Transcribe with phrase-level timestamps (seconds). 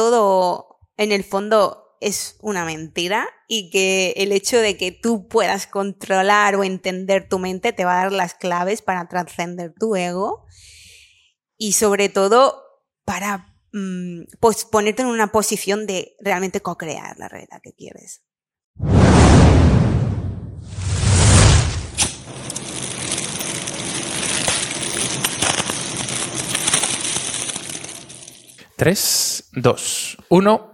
[0.00, 5.66] todo en el fondo es una mentira y que el hecho de que tú puedas
[5.66, 10.46] controlar o entender tu mente te va a dar las claves para trascender tu ego
[11.58, 12.62] y sobre todo
[13.04, 18.22] para mm, pues ponerte en una posición de realmente co-crear la realidad que quieres.
[28.80, 30.69] Tres, dos, uno.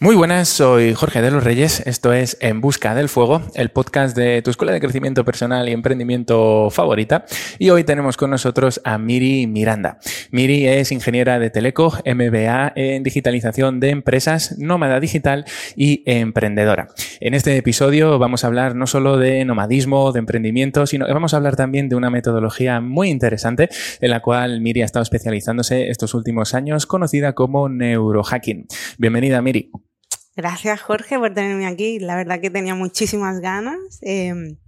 [0.00, 1.80] Muy buenas, soy Jorge de los Reyes.
[1.86, 5.72] Esto es En Busca del Fuego, el podcast de tu escuela de crecimiento personal y
[5.72, 7.24] emprendimiento favorita.
[7.60, 9.98] Y hoy tenemos con nosotros a Miri Miranda.
[10.32, 15.44] Miri es ingeniera de Teleco, MBA en digitalización de empresas, nómada digital
[15.76, 16.88] y emprendedora.
[17.20, 21.34] En este episodio vamos a hablar no solo de nomadismo, de emprendimiento, sino que vamos
[21.34, 23.68] a hablar también de una metodología muy interesante
[24.00, 28.66] en la cual Miri ha estado especializándose estos últimos años, conocida como neurohacking.
[28.98, 29.70] Bienvenida, Miri.
[30.36, 32.00] Gracias, Jorge, por tenerme aquí.
[32.00, 33.78] La verdad que tenía muchísimas ganas.
[34.02, 34.58] Em,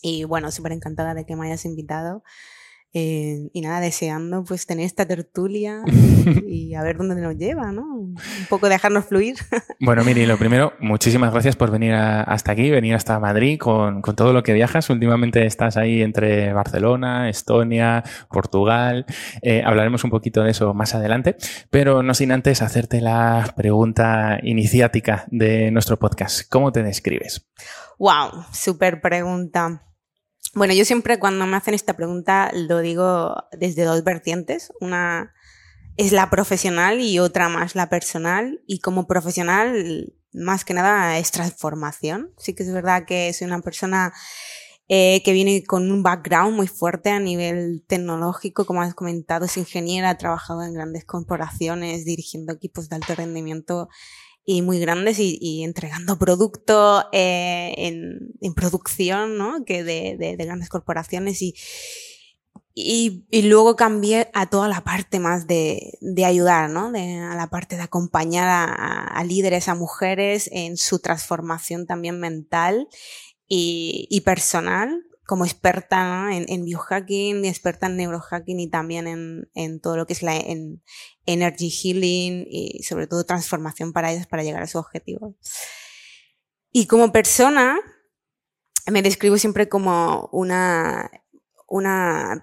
[0.00, 2.22] y bueno, súper encantada de que me hayas invitado.
[2.94, 5.82] Eh, y nada, deseando pues tener esta tertulia
[6.46, 7.82] y, a ver dónde nos lleva, ¿no?
[7.82, 8.16] Un
[8.48, 9.36] poco dejarnos fluir.
[9.80, 14.16] Bueno, Miri, lo primero, muchísimas gracias por venir hasta aquí, venir hasta Madrid con, con,
[14.16, 14.90] todo lo que viajas.
[14.90, 19.06] Últimamente estás ahí entre Barcelona, Estonia, Portugal.
[19.40, 21.36] Eh, hablaremos un poquito de eso más adelante,
[21.70, 26.42] pero no sin antes hacerte la pregunta iniciática de nuestro podcast.
[26.50, 27.48] ¿Cómo te describes?
[27.98, 29.87] Wow, súper pregunta.
[30.54, 34.72] Bueno, yo siempre cuando me hacen esta pregunta lo digo desde dos vertientes.
[34.80, 35.34] Una
[35.96, 38.60] es la profesional y otra más la personal.
[38.66, 42.32] Y como profesional, más que nada es transformación.
[42.38, 44.12] Sí que es verdad que soy una persona
[44.88, 49.58] eh, que viene con un background muy fuerte a nivel tecnológico, como has comentado, es
[49.58, 53.90] ingeniera, ha trabajado en grandes corporaciones, dirigiendo equipos de alto rendimiento
[54.50, 59.62] y muy grandes y, entregando producto eh, en, producción, ¿no?
[59.66, 61.54] Que de, de, de grandes corporaciones y,
[62.74, 66.86] y, luego cambié a toda la parte más de, de ayudar, ¿no?
[66.86, 72.88] A la parte de acompañar a, líderes, a mujeres en su transformación también mental
[73.46, 80.06] y personal como experta en, en, biohacking, experta en neurohacking y también en, todo lo
[80.06, 80.82] que es la en
[81.26, 85.36] energy healing y sobre todo transformación para ellos para llegar a su objetivo.
[86.72, 87.78] Y como persona,
[88.90, 91.10] me describo siempre como una,
[91.66, 92.42] una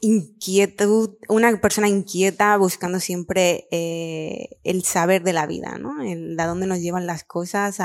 [0.00, 6.02] inquietud, una persona inquieta buscando siempre eh, el saber de la vida, ¿no?
[6.02, 7.78] El, dónde nos llevan las cosas,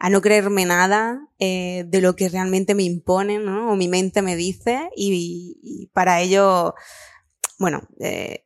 [0.00, 3.70] a no creerme nada eh, de lo que realmente me imponen, ¿no?
[3.70, 6.74] O mi mente me dice y, para ello,
[7.58, 8.42] bueno, eh,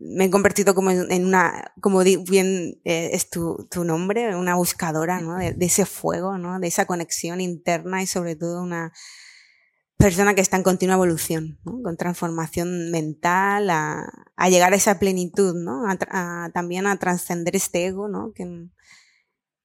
[0.00, 5.22] me he convertido como en una, como bien eh, es tu, tu, nombre, una buscadora,
[5.22, 5.36] ¿no?
[5.38, 6.60] De, ese fuego, ¿no?
[6.60, 8.92] De esa conexión interna y sobre todo una
[9.96, 11.82] persona que está en continua evolución, ¿no?
[11.82, 15.84] Con transformación mental, a, llegar a esa plenitud, ¿no?
[15.88, 18.34] A, también a trascender este ego, ¿no?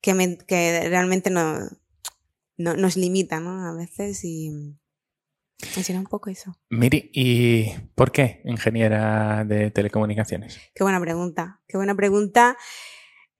[0.03, 1.59] Que, me, que realmente no,
[2.58, 3.66] no, nos limita, ¿no?
[3.66, 4.52] A veces y,
[5.78, 6.59] y será un poco eso.
[6.69, 10.59] Miri, ¿y por qué ingeniera de telecomunicaciones?
[10.75, 12.58] Qué buena pregunta, qué buena pregunta.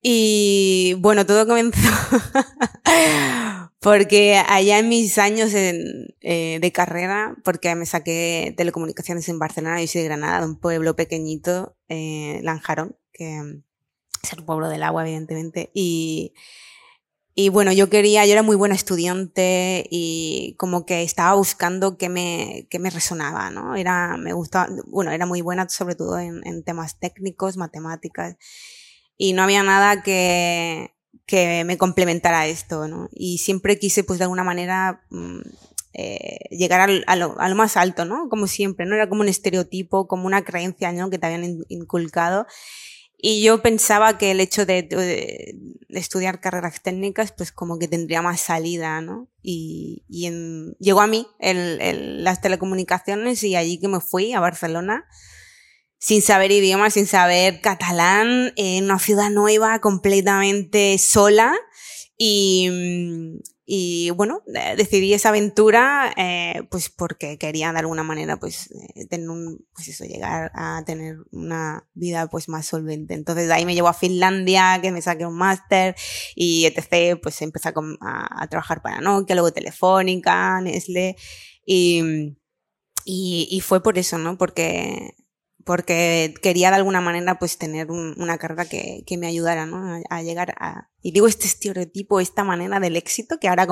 [0.02, 1.80] Y bueno, todo comenzó
[3.80, 9.82] porque allá en mis años en, eh, de carrera, porque me saqué telecomunicaciones en Barcelona,
[9.82, 13.64] yo soy de Granada, de un pueblo pequeñito, eh, Lanjarón, que
[14.24, 15.70] es el pueblo del agua, evidentemente.
[15.74, 16.34] Y,
[17.36, 22.10] y bueno, yo quería, yo era muy buena estudiante y como que estaba buscando qué
[22.10, 23.76] me, qué me resonaba, ¿no?
[23.76, 28.38] Era, me gustaba, bueno, era muy buena sobre todo en, temas técnicos, matemáticas.
[29.18, 30.96] Y no había nada que,
[31.26, 33.10] que me complementara esto, ¿no?
[33.12, 35.42] Y siempre quise, pues de alguna manera, mm,
[35.96, 38.30] eh, llegar a, lo, a, lo, más alto, ¿no?
[38.30, 38.96] Como siempre, ¿no?
[38.96, 41.10] Era como un estereotipo, como una creencia, ¿no?
[41.10, 42.48] Que te habían inculcado.
[43.26, 45.56] Y yo pensaba que el hecho de,
[45.88, 49.30] estudiar carreras técnicas, pues como que tendría más salida, ¿no?
[49.42, 50.30] Y, y
[50.80, 55.06] llegó a mí el, las telecomunicaciones y allí que me fui a Barcelona,
[56.00, 61.56] sin saber idioma, sin saber catalán, en una ciudad nueva, completamente sola.
[62.18, 62.68] Y,
[63.66, 64.42] y bueno,
[64.76, 69.88] decidí esa aventura eh, pues porque quería de alguna manera pues eh, tener un, pues
[69.88, 73.14] eso, llegar a tener una vida pues más solvente.
[73.14, 75.96] Entonces de ahí me llevó a Finlandia, que me saqué un máster
[76.36, 77.18] y etc.
[77.22, 81.16] Pues empecé a, trabajar para Nokia, luego Telefónica, Nestle
[81.66, 82.36] y,
[83.06, 84.38] y, y fue por eso, ¿no?
[84.38, 85.16] Porque
[85.66, 90.02] porque quería de alguna manera pues tener una carrera que, me ayudara ¿no?
[90.10, 90.90] a, llegar a...
[91.02, 93.68] Y digo este estereotipo, esta manera del éxito que ahora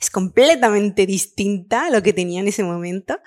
[0.00, 3.18] es completamente distinta a lo que tenía en ese momento.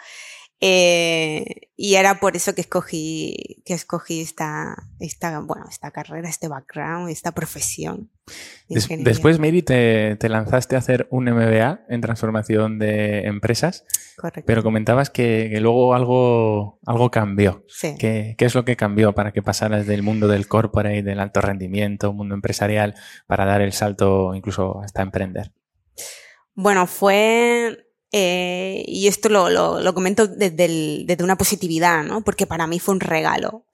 [0.60, 6.48] Eh, y era por eso que escogí, que escogí esta, esta, bueno, esta carrera, este
[6.48, 8.10] background, esta profesión.
[8.68, 13.86] después, Miri, te, te, lanzaste a hacer un MBA en transformación de empresas.
[14.18, 14.48] Correcto.
[14.48, 17.64] Pero comentabas que, luego algo, algo cambió.
[17.68, 17.96] Sí.
[18.00, 21.40] ¿Qué, ¿Qué, es lo que cambió para que pasaras del mundo del corporate, del alto
[21.40, 22.96] rendimiento, mundo empresarial,
[23.28, 25.52] para dar el salto incluso hasta emprender?
[26.56, 32.24] Bueno, fue eh, y esto lo, lo, lo comento desde, desde, una positividad, ¿no?
[32.24, 33.66] Porque para mí fue un regalo,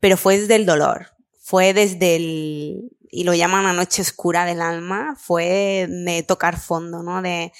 [0.00, 1.08] pero fue desde el dolor,
[1.40, 7.02] fue desde el, y lo llaman la noche oscura del alma, fue de tocar fondo,
[7.02, 7.20] ¿no?
[7.20, 7.52] De,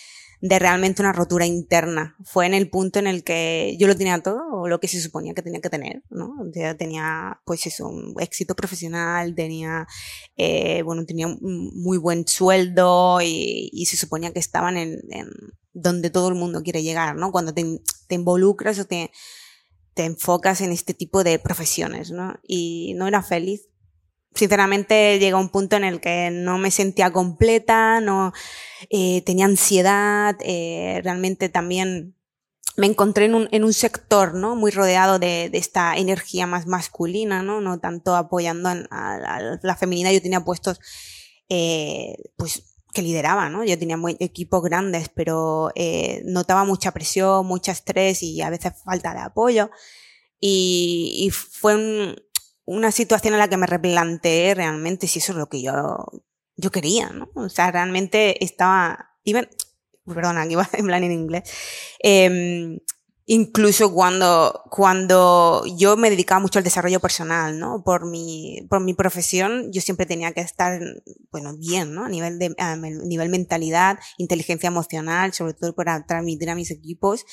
[0.42, 2.16] de realmente una rotura interna.
[2.24, 5.00] Fue en el punto en el que yo lo tenía todo, o lo que se
[5.00, 6.34] suponía que tenía que tener, ¿no?
[6.52, 9.86] Ya tenía, pues eso, un éxito profesional, tenía,
[10.36, 15.28] eh, bueno, tenía un muy buen sueldo y, y se suponía que estaban en, en,
[15.72, 17.32] donde todo el mundo quiere llegar, ¿no?
[17.32, 19.10] Cuando te, te involucras o te,
[19.94, 22.34] te enfocas en este tipo de profesiones, ¿no?
[22.46, 23.68] Y no era feliz.
[24.34, 28.32] Sinceramente llega un punto en el que no me sentía completa, no
[28.88, 32.16] eh, tenía ansiedad, eh, realmente también
[32.76, 34.56] me encontré en un, en un sector, ¿no?
[34.56, 37.60] Muy rodeado de, de, esta energía más masculina, ¿no?
[37.60, 40.12] No tanto apoyando a, a la feminidad.
[40.12, 40.80] Yo tenía puestos,
[41.50, 43.64] eh, pues, que lideraba, ¿no?
[43.64, 49.14] Yo tenía equipos grandes, pero eh, notaba mucha presión, mucho estrés y a veces falta
[49.14, 49.70] de apoyo.
[50.40, 52.16] Y, fue un,
[52.64, 55.72] una situación en la que me replanteé realmente si eso es lo que yo,
[56.56, 57.30] yo quería, ¿no?
[57.34, 59.42] O sea, realmente estaba, iba,
[60.04, 61.44] perdona, aquí iba en plan en inglés.
[62.02, 62.78] Eh,
[63.32, 67.82] incluso cuando, cuando yo me dedicaba mucho al desarrollo personal, ¿no?
[67.82, 70.78] Por mi, por mi profesión, yo siempre tenía que estar,
[71.30, 72.04] bueno, bien, ¿no?
[72.04, 77.24] A nivel de, a nivel mentalidad, inteligencia emocional, sobre todo para transmitir a mis equipos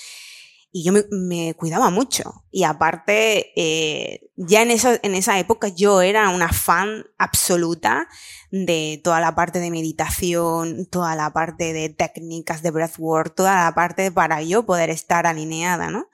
[0.72, 2.44] y yo me, me, cuidaba mucho.
[2.52, 8.08] Y aparte, eh, ya en, eso, en esa época yo era una fan absoluta
[8.52, 13.74] de toda la parte de meditación, toda la parte de técnicas de breathwork, toda la
[13.74, 16.08] parte para yo poder estar alineada, ¿no?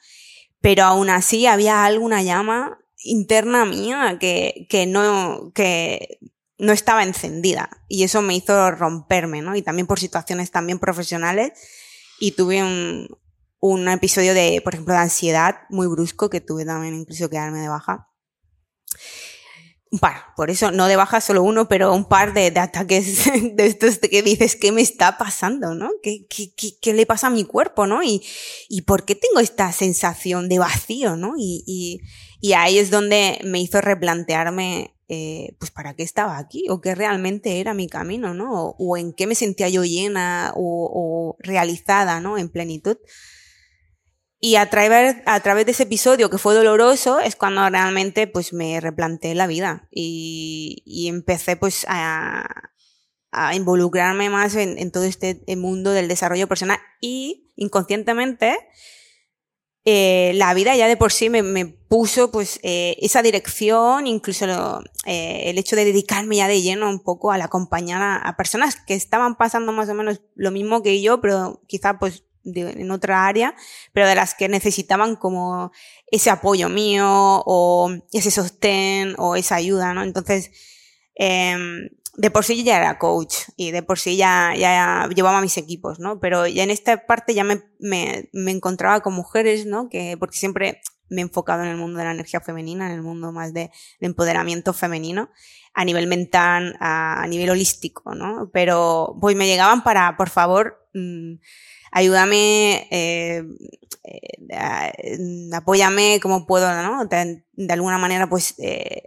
[0.61, 6.19] Pero aún así había alguna llama interna mía que, que no, que
[6.57, 7.69] no estaba encendida.
[7.89, 9.55] Y eso me hizo romperme, ¿no?
[9.55, 11.51] Y también por situaciones también profesionales.
[12.19, 13.09] Y tuve un,
[13.69, 17.59] un episodio de, por ejemplo, de ansiedad muy brusco que tuve también incluso que darme
[17.59, 18.09] de baja.
[19.91, 23.25] Un par, por eso no de baja solo uno, pero un par de, de ataques
[23.55, 25.73] de estos que dices, ¿qué me está pasando?
[25.73, 25.89] ¿no?
[26.03, 27.87] ¿Qué, qué, qué, qué le pasa a mi cuerpo?
[27.87, 28.03] ¿no?
[28.03, 28.23] Y,
[28.69, 31.15] y por qué tengo esta sensación de vacío?
[31.15, 31.33] ¿no?
[31.37, 32.01] Y, y,
[32.41, 36.95] y ahí es donde me hizo replantearme eh, pues para qué estaba aquí o qué
[36.95, 38.51] realmente era mi camino, ¿no?
[38.53, 42.39] O, o en qué me sentía yo llena o, o, realizada, ¿no?
[42.39, 42.97] En plenitud.
[44.39, 48.53] Y a través, a través de ese episodio que fue doloroso es cuando realmente pues
[48.53, 49.87] me replanteé la vida.
[49.91, 52.45] Y, y empecé pues a,
[53.31, 56.79] a involucrarme más en, en, todo este mundo del desarrollo personal.
[57.01, 58.57] Y inconscientemente
[59.87, 64.81] eh, la vida ya de por sí me, me puso pues eh, esa dirección, incluso
[65.05, 68.77] eh, el hecho de dedicarme ya de lleno un poco al acompañar a, a, personas
[68.77, 72.91] que estaban pasando más o menos lo mismo que yo, pero quizá pues de, en
[72.91, 73.55] otra área,
[73.91, 75.71] pero de las que necesitaban como
[76.07, 80.03] ese apoyo mío o ese sostén o esa ayuda, ¿no?
[80.03, 80.51] Entonces,
[81.19, 81.57] eh,
[82.17, 85.99] de por sí ya era coach y de por sí ya, ya llevaba mis equipos,
[85.99, 86.19] ¿no?
[86.19, 89.89] Pero ya en esta parte ya me, me, me encontraba con mujeres, ¿no?
[89.89, 93.01] Que, porque siempre me he enfocado en el mundo de la energía femenina, en el
[93.01, 95.29] mundo más de, de empoderamiento femenino,
[95.73, 98.49] a nivel mental, a, a, nivel holístico, ¿no?
[98.53, 101.35] Pero, pues me llegaban para, por favor, mmm,
[101.91, 103.43] ayúdame, eh,
[104.03, 105.17] eh,
[105.53, 107.05] apóyame como puedo, ¿no?
[107.05, 109.03] De, alguna manera, pues, eh,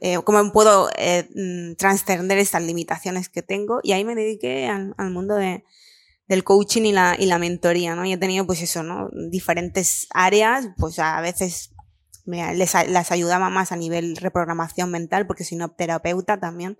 [0.00, 3.80] eh cómo puedo mm, trascender estas limitaciones que tengo.
[3.82, 5.64] Y ahí me dediqué al, mundo de,
[6.28, 8.04] del coaching y la, mentoría, ¿no?
[8.04, 9.08] Y he tenido, pues eso, ¿no?
[9.30, 11.70] Diferentes áreas, pues a veces
[12.26, 16.76] les, las ayudaba más a nivel reprogramación mental, porque soy una terapeuta también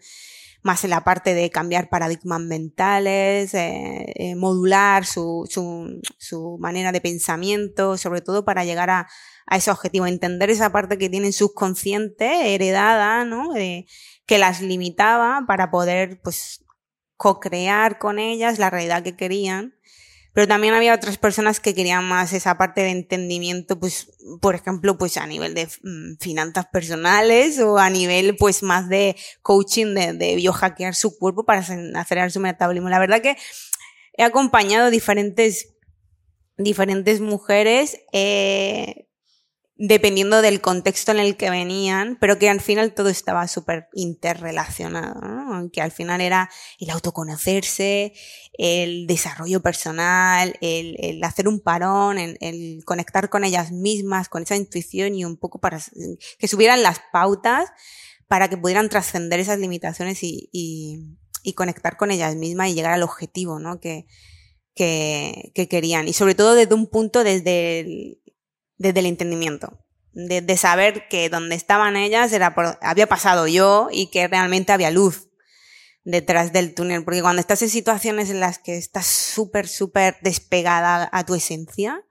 [0.62, 6.92] más en la parte de cambiar paradigmas mentales, eh, eh, modular su, su, su, manera
[6.92, 9.08] de pensamiento, sobre todo para llegar a,
[9.46, 13.56] a, ese objetivo, entender esa parte que tienen subconsciente, heredada, ¿no?
[13.56, 13.86] Eh,
[14.24, 16.64] que las limitaba para poder, pues,
[17.16, 19.74] co-crear con ellas la realidad que querían
[20.32, 24.10] pero también había otras personas que querían más esa parte de entendimiento, pues,
[24.40, 29.16] por ejemplo, pues a nivel de mm, finanzas personales o a nivel, pues, más de
[29.42, 32.88] coaching, de, de biohackear su cuerpo para acelerar su metabolismo.
[32.88, 33.36] La verdad que
[34.14, 35.74] he acompañado diferentes,
[36.56, 39.08] diferentes mujeres, eh,
[39.84, 45.20] dependiendo del contexto en el que venían, pero que al final todo estaba súper interrelacionado,
[45.20, 45.70] ¿no?
[45.72, 46.48] que al final era
[46.78, 48.12] el autoconocerse,
[48.52, 55.16] el desarrollo personal, el, hacer un parón, el, conectar con ellas mismas, con esa intuición
[55.16, 55.80] y un poco para
[56.38, 57.68] que subieran las pautas
[58.28, 61.18] para que pudieran trascender esas limitaciones y,
[61.56, 63.80] conectar con ellas mismas y llegar al objetivo ¿no?
[63.80, 64.06] que,
[64.76, 66.06] que querían.
[66.06, 68.21] Y sobre todo desde un punto desde el,
[68.82, 69.78] desde el entendimiento.
[70.12, 74.72] De, de, saber que donde estaban ellas era por, había pasado yo y que realmente
[74.72, 75.30] había luz
[76.04, 77.02] detrás del túnel.
[77.04, 82.04] Porque cuando estás en situaciones en las que estás súper, súper despegada a tu esencia,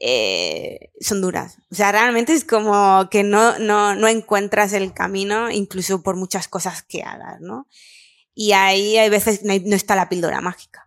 [0.00, 1.58] eh, son duras.
[1.70, 6.48] O sea, realmente es como que no, no, no encuentras el camino, incluso por muchas
[6.48, 7.68] cosas que hagas, ¿no?
[8.34, 10.81] Y ahí hay veces no, está la píldora mágica.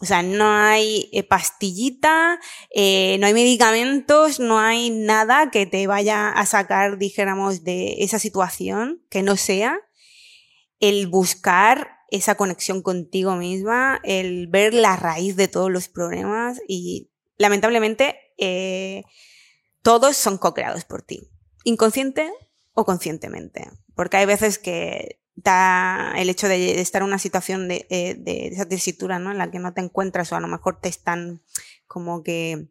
[0.00, 2.38] O sea, no hay eh, pastillita,
[2.70, 8.20] eh, no hay medicamentos, no hay nada que te vaya a sacar, dijéramos, de esa
[8.20, 9.80] situación que no sea
[10.78, 17.10] el buscar esa conexión contigo misma, el ver la raíz de todos los problemas y
[17.36, 19.02] lamentablemente eh,
[19.82, 21.28] todos son co-creados por ti,
[21.64, 22.32] inconsciente
[22.72, 27.86] o conscientemente, porque hay veces que da el hecho de, estar en una situación de,
[27.88, 29.30] de, de, esa tesitura, ¿no?
[29.30, 31.42] En la que no te encuentras o a lo mejor te están
[31.86, 32.68] como que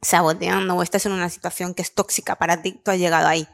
[0.00, 3.46] saboteando o estás en una situación que es tóxica para ti, tú has llegado ahí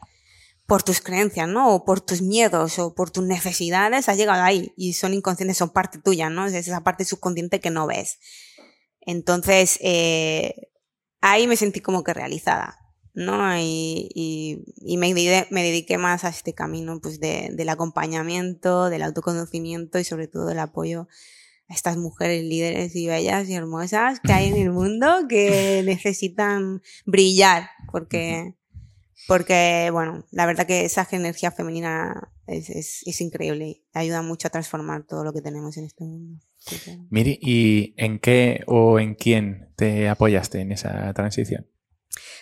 [0.65, 1.73] por tus creencias, ¿no?
[1.73, 5.69] O por tus miedos o por tus necesidades, has llegado ahí y son inconscientes, son
[5.69, 6.45] parte tuya, ¿no?
[6.45, 8.19] Es esa parte subconsciente que no ves.
[9.01, 10.71] Entonces, eh,
[11.21, 12.78] ahí me sentí como que realizada.
[13.13, 13.57] ¿No?
[13.57, 18.89] Y, y, y me, dediqué, me, dediqué, más a este camino pues de, del acompañamiento,
[18.89, 21.07] del autoconocimiento y sobre todo del apoyo
[21.67, 26.81] a estas mujeres líderes y bellas y hermosas que hay en el mundo que necesitan
[27.05, 28.55] brillar porque,
[29.27, 34.51] porque bueno, la verdad que esa energía femenina es, es, es increíble, ayuda mucho a
[34.51, 36.39] transformar todo lo que tenemos en este mundo.
[37.09, 41.67] Miri, ¿y en qué o en quién te apoyaste en esa transición?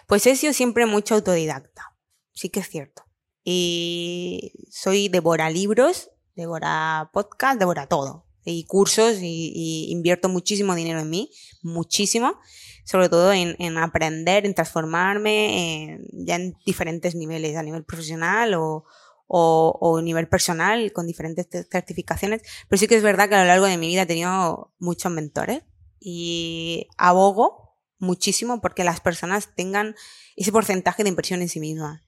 [0.07, 1.93] Pues he sido siempre mucho autodidacta,
[2.33, 3.03] sí que es cierto.
[3.43, 8.25] Y soy devora libros, devora podcast, devora todo.
[8.45, 11.29] Y cursos y, invierto muchísimo dinero en mí,
[11.61, 12.39] muchísimo,
[12.85, 18.53] sobre todo en, en aprender, en transformarme, en, ya en diferentes niveles, a nivel profesional
[18.53, 18.85] o,
[19.27, 22.43] o, o nivel personal, con diferentes certificaciones.
[22.69, 25.11] Pero sí que es verdad que a lo largo de mi vida he tenido muchos
[25.11, 25.63] mentores
[25.99, 27.66] y abogo
[27.99, 29.95] muchísimo porque las personas tengan
[30.35, 32.01] ese porcentaje de inversión en sí mismas.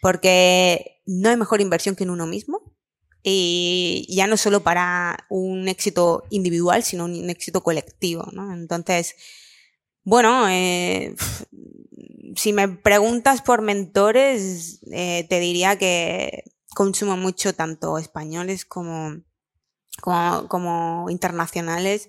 [0.00, 2.76] Porque no hay mejor inversión que en uno mismo.
[3.22, 8.52] Y ya no solo para un éxito individual, sino un éxito colectivo, ¿no?
[8.54, 9.16] Entonces,
[10.04, 11.14] bueno, eh,
[12.36, 16.44] si me preguntas por mentores, eh, te diría que
[16.74, 19.22] consumo mucho tanto españoles como,
[20.00, 22.08] como internacionales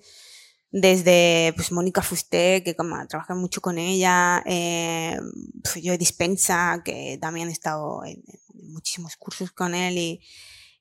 [0.72, 5.18] desde pues Mónica Fusté, que como, trabaja mucho con ella, eh,
[5.62, 8.22] pues, yo Dispensa, que también he estado en,
[8.54, 10.20] en muchísimos cursos con él y,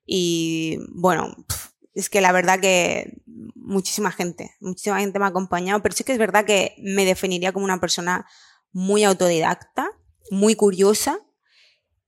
[0.05, 1.35] y bueno,
[1.93, 3.21] es que la verdad que
[3.55, 7.51] muchísima gente, muchísima gente me ha acompañado, pero sí que es verdad que me definiría
[7.51, 8.25] como una persona
[8.71, 9.91] muy autodidacta,
[10.31, 11.19] muy curiosa,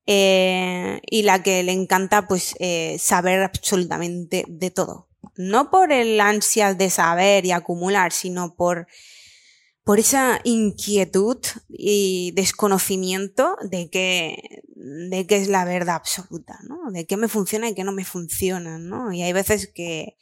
[0.08, 5.11] eh, y la que le encanta pues eh, saber absolutamente de todo
[5.42, 8.88] no por el ansia de saber y acumular, sino por,
[9.84, 16.92] por esa inquietud y desconocimiento de qué, de qué es la verdad absoluta, ¿no?
[16.92, 19.12] De qué me funciona y qué no me funciona, ¿no?
[19.12, 20.16] Y hay veces que,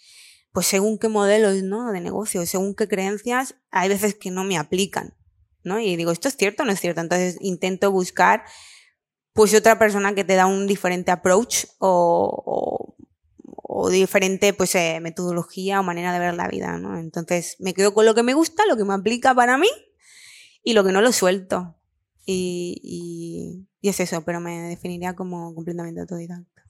[0.53, 1.91] pues según qué modelos, ¿no?
[1.91, 5.15] De negocio, según qué creencias, hay veces que no me aplican,
[5.63, 5.79] ¿no?
[5.79, 7.01] Y digo, ¿esto es cierto o no es cierto?
[7.01, 8.45] Entonces intento buscar,
[9.33, 12.95] pues otra persona que te da un diferente approach o
[13.71, 16.97] o diferente pues eh, metodología o manera de ver la vida, ¿no?
[16.97, 19.69] Entonces me quedo con lo que me gusta, lo que me aplica para mí
[20.63, 21.75] y lo que no lo suelto.
[22.25, 26.63] Y, y, y es eso, pero me definiría como completamente autodidacta.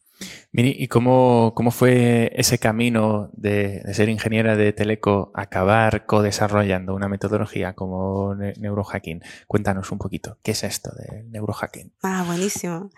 [0.52, 6.06] Miri, ¿y cómo, cómo fue ese camino de, de, ser ingeniera de Teleco a acabar
[6.06, 9.22] co-desarrollando una metodología como ne neurohacking?
[9.48, 11.94] Cuéntanos un poquito, ¿qué es esto de neurohacking?
[12.04, 12.90] Ah, buenísimo.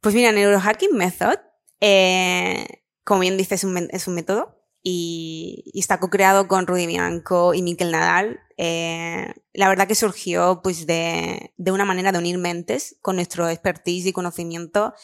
[0.00, 1.36] Pues mira, Neurohacking Method
[1.82, 2.66] eh,
[3.10, 7.62] como bien dice, es un, es un método y, está co-creado con Rudy Bianco y
[7.62, 8.38] Miquel Nadal.
[8.56, 13.48] Eh, la verdad que surgió pues de, de, una manera de unir mentes con nuestro
[13.48, 14.94] expertise y conocimiento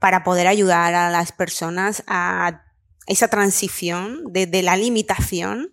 [0.00, 2.64] para poder ayudar a las personas a
[3.06, 5.70] esa transición de, de la limitación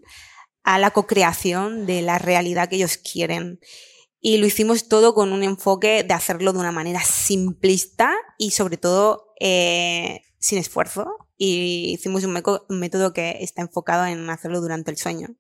[0.64, 3.60] a la co-creación de la realidad que ellos quieren.
[4.22, 8.78] Y lo hicimos todo con un enfoque de hacerlo de una manera simplista y sobre
[8.78, 11.23] todo eh, sin esfuerzo.
[11.46, 15.36] Y hicimos un, método que está enfocado en hacerlo durante el sueño.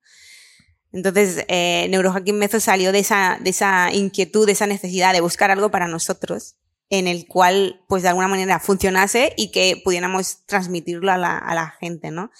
[0.92, 5.88] Entonces, eh, Neurohacking Method salió de esa, inquietud, de esa necesidad de buscar algo para
[5.88, 6.58] nosotros
[6.90, 12.12] en el cual, pues de alguna manera funcionase y que pudiéramos transmitirlo a la, gente,
[12.12, 12.32] ¿no?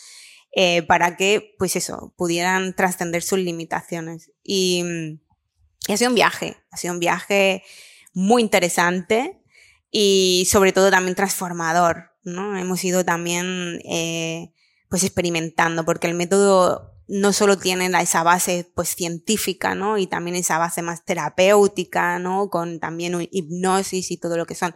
[0.52, 4.30] Eh, para que, pues eso, pudieran trascender sus limitaciones.
[4.44, 4.84] Y,
[5.88, 7.64] ha sido un viaje, ha sido un viaje
[8.14, 9.42] muy interesante
[9.90, 12.58] y sobre todo también transformador, ¿no?
[12.58, 14.52] Hemos ido también, eh,
[14.90, 19.98] pues experimentando, porque el método no solo tiene esa base pues científica, ¿no?
[19.98, 22.50] Y también esa base más terapéutica, ¿no?
[22.50, 24.74] Con también hipnosis y todo lo que son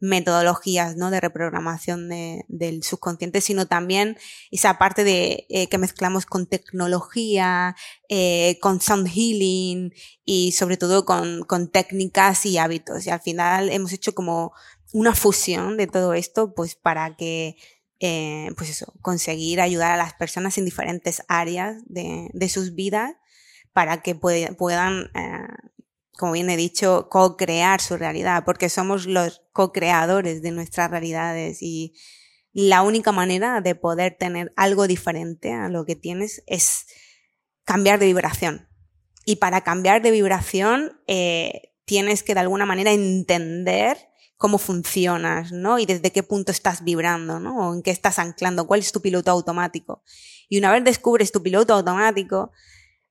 [0.00, 1.10] metodologías, ¿no?
[1.10, 4.18] De reprogramación de, del subconsciente, sino también
[4.50, 7.76] esa parte de eh, que mezclamos con tecnología,
[8.08, 13.06] eh, con sound healing y sobre todo con, con técnicas y hábitos.
[13.06, 14.52] Y al final hemos hecho como
[14.92, 17.56] una fusión de todo esto, pues para que
[18.00, 23.16] eh, pues eso, conseguir ayudar a las personas en diferentes áreas de, de sus vidas
[23.72, 25.48] para que puedan, eh,
[26.16, 31.94] como bien he dicho, co-crear su realidad, porque somos los co-creadores de nuestras realidades y
[32.52, 36.86] la única manera de poder tener algo diferente a lo que tienes es
[37.64, 38.68] cambiar de vibración.
[39.24, 44.07] Y para cambiar de vibración eh, tienes que de alguna manera entender
[44.38, 45.78] cómo funcionas, ¿no?
[45.78, 47.68] Y desde qué punto estás vibrando, ¿no?
[47.68, 50.02] O en qué estás anclando, cuál es tu piloto automático.
[50.48, 52.52] Y una vez descubres tu piloto automático,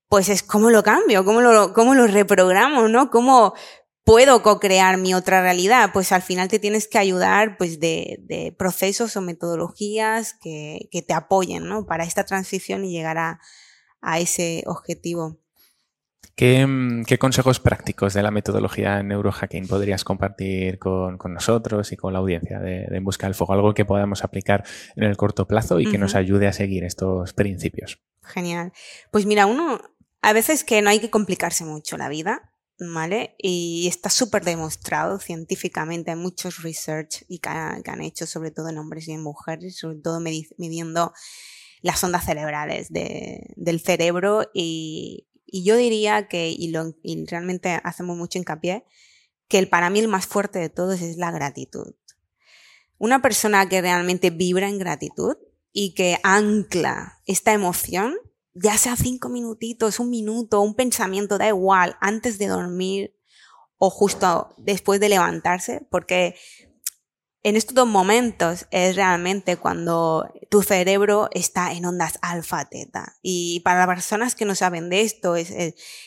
[0.08, 3.12] pues es cómo lo cambio, cómo lo, cómo lo reprogramo, ¿no?
[3.12, 3.54] Cómo
[4.06, 5.92] puedo co-crear mi otra realidad.
[5.92, 11.02] Pues al final te tienes que ayudar, pues, de, de procesos o metodologías que, que,
[11.02, 11.86] te apoyen, ¿no?
[11.86, 13.42] Para esta transición y llegar a,
[14.00, 15.42] a ese objetivo.
[16.40, 22.20] Mm, ¿Qué, consejos prácticos de la metodología neurohacking podrías compartir con, nosotros y con la
[22.20, 23.54] audiencia de, En Busca del Fuego?
[23.54, 24.64] Algo que podamos aplicar
[24.96, 28.00] en el corto plazo y que nos ayude a seguir estos principios.
[28.22, 28.72] Genial.
[29.12, 29.80] Pues mira, uno,
[30.22, 33.36] a veces que no hay que complicarse mucho la vida, ¿vale?
[33.40, 38.78] Y está súper demostrado científicamente, hay muchos research y que, han hecho sobre todo en
[38.78, 41.14] hombres y en mujeres, sobre todo midiendo
[41.82, 46.74] las ondas cerebrales del cerebro y, y yo diría que, y,
[47.26, 48.86] realmente hacemos mucho hincapié,
[49.48, 51.96] que el para mí el más fuerte de todos es la gratitud.
[52.98, 55.38] Una persona que realmente vibra en gratitud
[55.72, 58.16] y que ancla esta emoción,
[58.54, 63.16] ya sea cinco minutitos, un minuto, un pensamiento, da igual, antes de dormir
[63.78, 66.36] o justo después de levantarse, porque
[67.48, 73.16] en estos dos momentos es realmente cuando tu cerebro está en ondas alfa, teta.
[73.22, 75.52] Y para las personas que no saben de esto, es,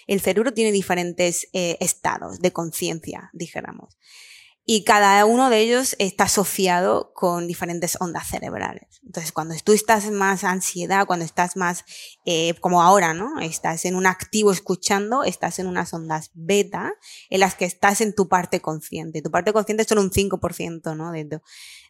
[0.07, 3.97] el, cerebro tiene diferentes eh, estados de conciencia, dijéramos
[4.67, 9.01] y cada uno de ellos está asociado con diferentes ondas cerebrales.
[9.05, 11.85] Entonces, cuando tú estás más ansiedad, cuando estás más,
[12.25, 13.41] eh, como ahora, ¿no?
[13.41, 16.93] Estás en un activo escuchando, estás en unas ondas beta,
[17.31, 19.23] en las que estás en tu parte consciente.
[19.23, 21.11] Tu parte consciente es solo un 5%, ¿no?
[21.11, 21.41] De,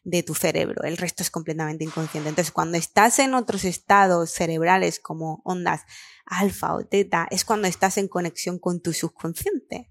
[0.03, 0.83] de tu cerebro.
[0.85, 2.29] El resto es completamente inconsciente.
[2.29, 5.83] Entonces, cuando estás en otros estados cerebrales como ondas
[6.25, 9.91] alfa o teta, es cuando estás en conexión con tu subconsciente.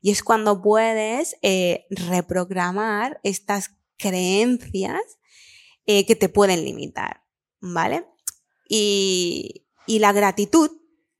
[0.00, 5.00] Y es cuando puedes eh, reprogramar estas creencias
[5.86, 7.24] eh, que te pueden limitar,
[7.60, 8.06] ¿vale?
[8.68, 10.70] Y, y, la gratitud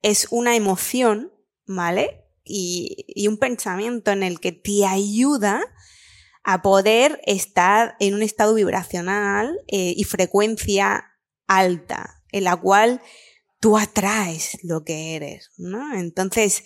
[0.02, 1.32] es una emoción,
[1.66, 2.24] ¿vale?
[2.44, 5.62] Y, y un pensamiento en el que te ayuda
[6.50, 11.04] a poder estar en un estado vibracional eh, y frecuencia
[11.46, 13.02] alta, en la cual
[13.60, 15.94] tú atraes lo que eres, ¿no?
[15.94, 16.64] Entonces,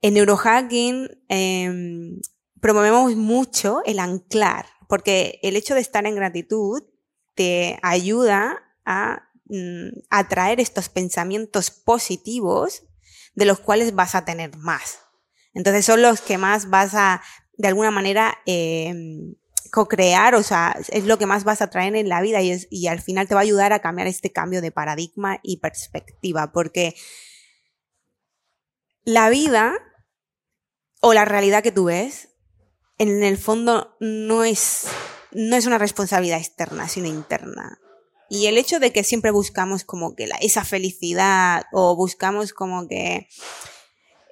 [0.00, 2.20] en neurohacking em,
[2.60, 6.84] promovemos mucho el anclar, porque el hecho de estar en gratitud
[7.34, 12.84] te ayuda a mm, atraer estos pensamientos positivos
[13.34, 15.00] de los cuales vas a tener más.
[15.52, 17.22] Entonces son los que más vas a,
[17.56, 18.94] de alguna manera, eh,
[19.74, 22.68] co-crear, o sea, es lo que más vas a traer en la vida y, es,
[22.70, 26.52] y al final te va a ayudar a cambiar este cambio de paradigma y perspectiva,
[26.52, 26.94] porque
[29.04, 29.74] la vida
[31.00, 32.28] o la realidad que tú ves,
[32.98, 34.86] en el fondo no es,
[35.32, 37.80] no es una responsabilidad externa, sino interna.
[38.30, 43.28] Y el hecho de que siempre buscamos como que esa felicidad o buscamos como que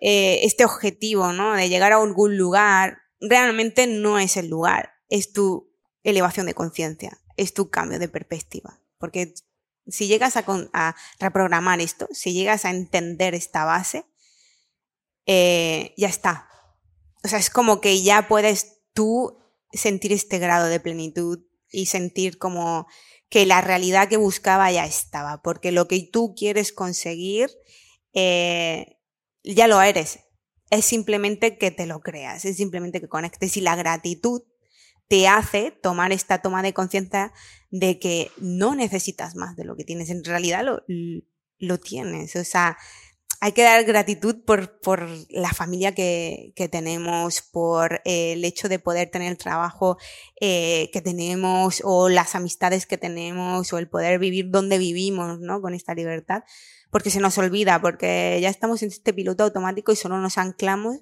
[0.01, 1.55] eh, este objetivo, ¿no?
[1.55, 7.19] De llegar a algún lugar, realmente no es el lugar, es tu elevación de conciencia,
[7.37, 8.81] es tu cambio de perspectiva.
[8.99, 9.35] Porque
[9.87, 14.05] si llegas a, reprogramar esto, si llegas a entender esta base,
[15.27, 16.49] eh, ya está.
[17.25, 19.39] O sea, es como que ya puedes tú
[19.73, 22.87] sentir este grado de plenitud y sentir como
[23.29, 27.51] que la realidad que buscaba ya estaba, porque lo que tú quieres conseguir
[28.13, 28.99] eh,
[29.43, 30.21] ya lo eres.
[30.73, 34.41] Es simplemente que te lo creas, es simplemente que conectes y la gratitud
[35.07, 37.35] te hace tomar esta toma de conciencia
[37.71, 40.09] de que no necesitas más de lo que tienes.
[40.09, 40.83] En realidad lo,
[41.59, 42.37] lo tienes.
[42.37, 42.79] O sea,
[43.45, 48.79] hay que dar gratitud por, por la familia que, que, tenemos, por el hecho de
[48.79, 49.99] poder tener el trabajo
[50.41, 55.61] eh, que tenemos o las amistades que tenemos o el poder vivir donde vivimos, ¿no?
[55.61, 56.45] Con esta libertad,
[56.93, 60.99] porque se nos olvida, porque ya estamos en este piloto automático y solo nos anclamos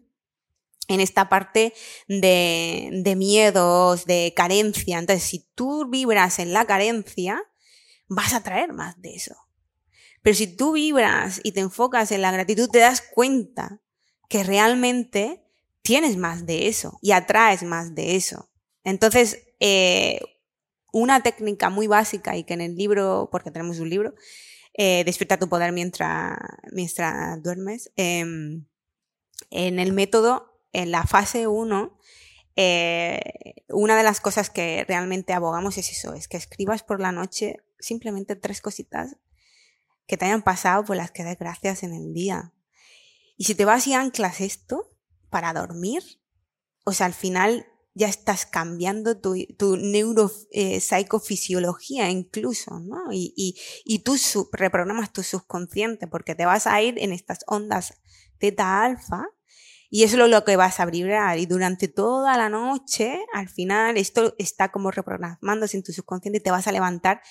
[0.89, 1.75] en esta parte
[2.09, 4.99] de, de miedos, de carencia.
[4.99, 7.43] Entonces, si tú vibras en la carencia,
[8.09, 9.37] vas a traer más de eso.
[10.23, 13.81] Pero si tú vibras y te enfocas en la gratitud, te das cuenta
[14.29, 15.43] que realmente
[15.83, 18.51] tienes más de eso y atraes más de eso.
[18.85, 20.21] Entonces, eh,
[20.93, 24.15] una técnica muy básica y que en el libro, porque tenemos un libro,
[24.75, 26.39] eh, Despierta tu poder mientras,
[26.73, 28.67] mientras duermes, em,
[29.51, 31.99] en el método, en la fase 1,
[32.57, 33.21] eh,
[33.69, 37.57] una de las cosas que realmente abogamos es eso, es que escribas por la noche
[37.79, 39.17] simplemente tres cositas
[40.11, 42.53] que te hayan pasado, pues las que des gracias en el día.
[43.37, 44.91] Y si te vas y anclas esto
[45.31, 46.03] para dormir,
[46.85, 53.13] o sea, al final ya estás cambiando tu, tu neuropsicofisiología eh, incluso, ¿no?
[53.13, 54.17] Y, y, y tú
[54.53, 57.95] reprogramas tu subconsciente porque te vas a ir en estas ondas
[58.39, 59.27] teta alfa
[59.91, 61.39] y eso es lo que vas a vibrar.
[61.39, 66.43] Y durante toda la noche, al final, esto está como reprogramándose en tu subconsciente y
[66.43, 67.23] te vas a levantar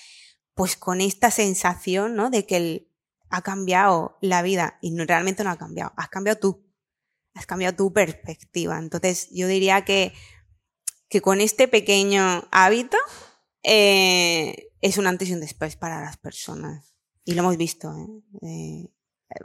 [0.54, 2.30] pues con esta sensación, ¿no?
[2.30, 2.88] De que él
[3.30, 6.66] ha cambiado la vida y no, realmente no ha cambiado, has cambiado tú,
[7.34, 8.78] has cambiado tu perspectiva.
[8.78, 10.12] Entonces yo diría que,
[11.08, 12.96] que con este pequeño hábito
[13.62, 16.94] eh, es un antes y un después para las personas.
[17.24, 17.92] Y lo hemos visto
[18.42, 18.42] ¿eh?
[18.42, 18.90] eh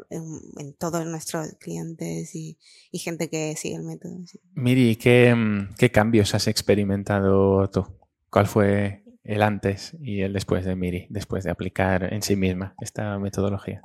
[0.10, 2.58] en, todos nuestros clientes y,
[2.94, 4.18] gente que sigue el método.
[4.54, 5.36] Miri, ¿qué,
[5.78, 7.86] ¿qué cambios has experimentado tú?
[8.30, 12.76] ¿Cuál fue el antes y el después de Miri, después de aplicar en sí misma
[12.80, 13.82] esta metodología?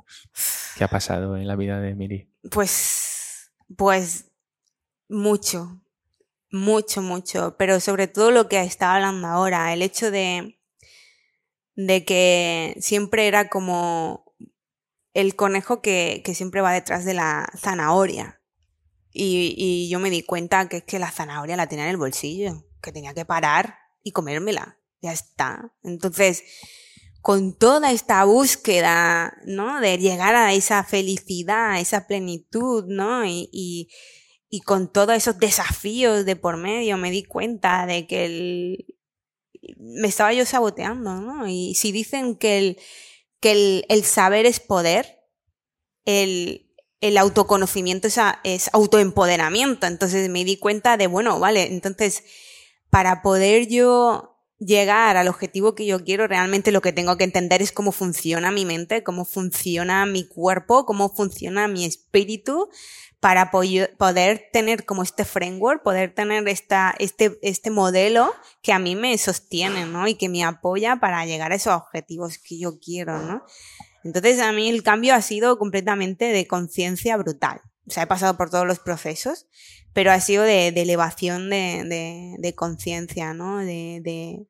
[0.77, 2.31] ¿Qué ha pasado en la vida de Miri?
[2.51, 4.31] Pues, pues
[5.09, 5.81] mucho,
[6.51, 10.59] mucho, mucho, pero sobre todo lo que estaba hablando ahora, el hecho de,
[11.75, 14.35] de que siempre era como
[15.13, 18.39] el conejo que, que siempre va detrás de la zanahoria.
[19.13, 21.97] Y, y yo me di cuenta que es que la zanahoria la tenía en el
[21.97, 25.73] bolsillo, que tenía que parar y comérmela ya está.
[25.83, 26.43] Entonces,
[27.21, 29.79] con toda esta búsqueda, ¿no?
[29.79, 33.25] De llegar a esa felicidad, a esa plenitud, ¿no?
[33.25, 33.89] Y,
[34.49, 38.85] y, con todos esos desafíos de por medio me di cuenta de que el,
[39.77, 41.47] me estaba yo saboteando, ¿no?
[41.47, 42.79] Y si dicen que el,
[43.39, 45.19] que el, el saber es poder,
[46.05, 48.07] el, el autoconocimiento
[48.43, 49.87] es autoempoderamiento.
[49.87, 52.23] Entonces me di cuenta de, bueno, vale, entonces,
[52.89, 54.30] para poder yo
[54.63, 58.51] llegar al objetivo que yo quiero, realmente lo que tengo que entender es cómo funciona
[58.51, 62.69] mi mente, cómo funciona mi cuerpo, cómo funciona mi espíritu,
[63.19, 68.95] para poder tener como este framework, poder tener esta, este, este modelo que a mí
[68.95, 70.07] me sostiene, ¿no?
[70.07, 73.43] Y que me apoya para llegar a esos objetivos que yo quiero, ¿no?
[74.03, 77.61] Entonces a mí el cambio ha sido completamente de conciencia brutal.
[77.87, 79.47] O sea, he pasado por todos los procesos,
[79.93, 83.57] pero ha sido de, elevación de, conciencia, ¿no?
[83.57, 84.45] De,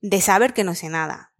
[0.00, 1.32] de saber que no sé nada,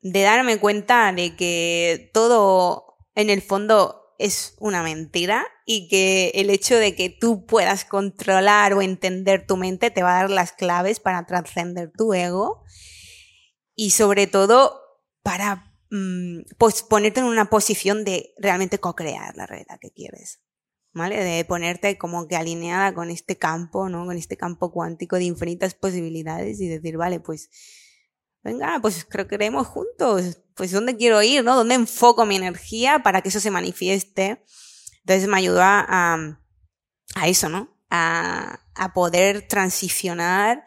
[0.00, 6.50] de darme cuenta de que todo en el fondo es una mentira y que el
[6.50, 10.52] hecho de que tú puedas controlar o entender tu mente te va a dar las
[10.52, 12.64] claves para trascender tu ego
[13.74, 14.80] y sobre todo
[15.22, 20.40] para mm, pues ponerte en una posición de realmente co-crear la realidad que quieres.
[20.92, 21.22] ¿Vale?
[21.22, 24.06] De ponerte como que alineada con este campo, ¿no?
[24.06, 27.50] Con este campo cuántico de infinitas posibilidades y decir, vale, pues
[28.42, 31.56] venga, pues creo que juntos, pues dónde quiero ir, ¿no?
[31.56, 34.42] ¿Dónde enfoco mi energía para que eso se manifieste?
[35.00, 36.38] Entonces me ayudó a,
[37.14, 37.76] a eso, ¿no?
[37.90, 40.64] A, a poder transicionar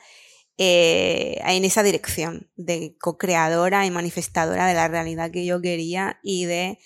[0.57, 6.45] eh, en esa dirección de co-creadora y manifestadora de la realidad que yo quería y
[6.45, 6.77] de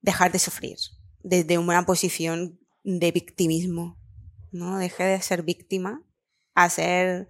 [0.00, 0.78] dejar de sufrir
[1.22, 4.02] desde una posición de victimismo.
[4.52, 4.78] ¿no?
[4.78, 6.02] Dejé de ser víctima
[6.54, 7.28] a ser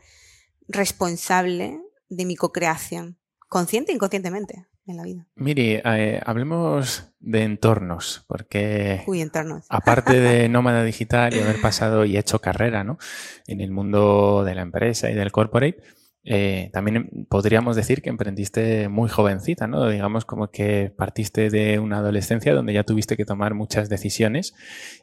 [0.68, 5.26] responsable de mi co-creación, consciente e inconscientemente en la vida.
[5.36, 9.64] Miri, eh, hablemos de entornos, porque Uy, entornos.
[9.70, 12.98] aparte de nómada digital y haber pasado y hecho carrera ¿no?
[13.46, 15.82] en el mundo de la empresa y del corporate,
[16.24, 19.88] eh, también podríamos decir que emprendiste muy jovencita, ¿no?
[19.88, 24.54] Digamos como que partiste de una adolescencia donde ya tuviste que tomar muchas decisiones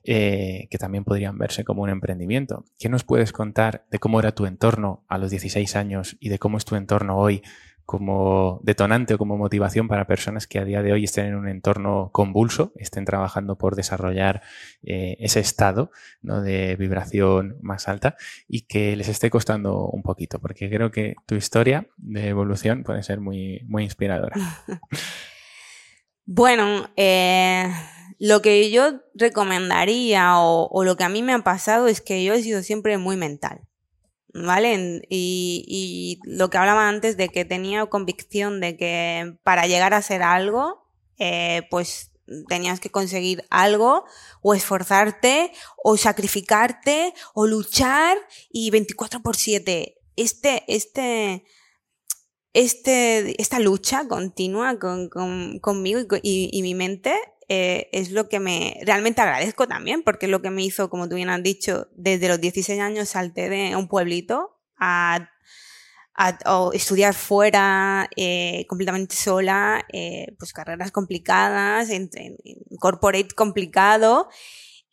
[0.03, 2.65] eh, que también podrían verse como un emprendimiento.
[2.77, 6.39] ¿Qué nos puedes contar de cómo era tu entorno a los 16 años y de
[6.39, 7.41] cómo es tu entorno hoy
[7.89, 11.49] como detonante o como motivación para personas que a día de hoy estén en un
[11.49, 14.43] entorno convulso, estén trabajando por desarrollar
[14.83, 15.89] eh, ese estado
[16.21, 18.15] de vibración más alta
[18.47, 23.01] y que les esté costando un poquito, porque creo que tu historia de evolución puede
[23.01, 24.35] ser muy, muy inspiradora.
[26.27, 27.73] bueno, eh,
[28.19, 32.35] lo que yo recomendaría o lo que a mí me ha pasado es que yo
[32.35, 33.61] he sido siempre muy mental.
[34.33, 35.01] ¿Vale?
[35.09, 40.01] Y, y, lo que hablaba antes de que tenía convicción de que para llegar a
[40.01, 40.87] ser algo,
[41.17, 42.11] eh, pues
[42.47, 44.05] tenías que conseguir algo
[44.41, 45.51] o esforzarte
[45.83, 48.17] o sacrificarte o luchar
[48.51, 49.95] y 24 por 7.
[50.15, 51.43] Este, este,
[52.53, 57.17] este, esta lucha continua con, con, conmigo y, y, y mi mente
[57.51, 61.09] eh, es lo que me realmente agradezco también, porque es lo que me hizo, como
[61.09, 65.31] tú bien has dicho, desde los 16 años salté de un pueblito a,
[66.13, 66.37] a
[66.73, 72.37] estudiar fuera, eh, completamente sola, eh, pues carreras complicadas, en, en,
[72.77, 74.29] corporate complicado.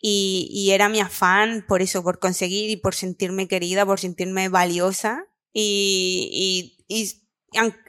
[0.01, 4.49] Y, y, era mi afán por eso, por conseguir y por sentirme querida, por sentirme
[4.49, 7.11] valiosa y, y, y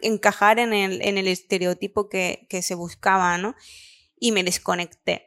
[0.02, 3.56] encajar en el, en el estereotipo que, que se buscaba, ¿no?
[4.20, 5.24] Y me desconecté.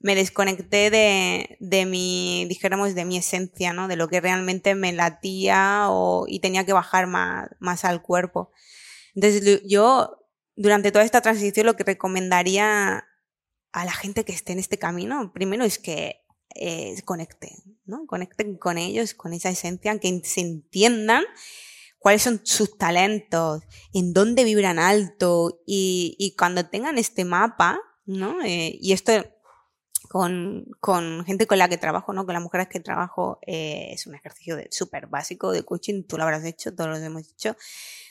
[0.00, 3.88] Me desconecté de, de mi, dijéramos, de mi esencia, ¿no?
[3.88, 8.52] De lo que realmente me latía o, y tenía que bajar más, más al cuerpo.
[9.14, 13.04] Entonces yo, durante toda esta transición, lo que recomendaría
[13.72, 17.50] a la gente que esté en este camino, primero es que eh, conecten,
[17.84, 18.06] ¿no?
[18.06, 21.24] Conecten con ellos, con esa esencia, que se entiendan
[21.98, 28.42] cuáles son sus talentos, en dónde vibran alto y, y cuando tengan este mapa, ¿no?
[28.42, 29.12] Eh, y esto
[30.08, 32.24] con, con, gente con la que trabajo, ¿no?
[32.24, 36.22] Con las mujeres que trabajo eh, es un ejercicio súper básico de coaching, tú lo
[36.24, 37.54] habrás hecho, todos lo hemos hecho,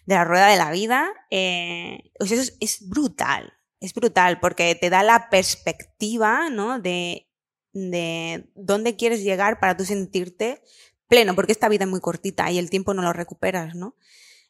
[0.05, 1.09] de la rueda de la vida.
[1.31, 6.79] Eh, eso es, brutal, es brutal porque te da la perspectiva, ¿no?
[6.79, 7.27] De,
[7.73, 10.61] de dónde quieres llegar para tú sentirte
[11.07, 13.95] pleno, porque esta vida es muy cortita y el tiempo no lo recuperas, ¿no?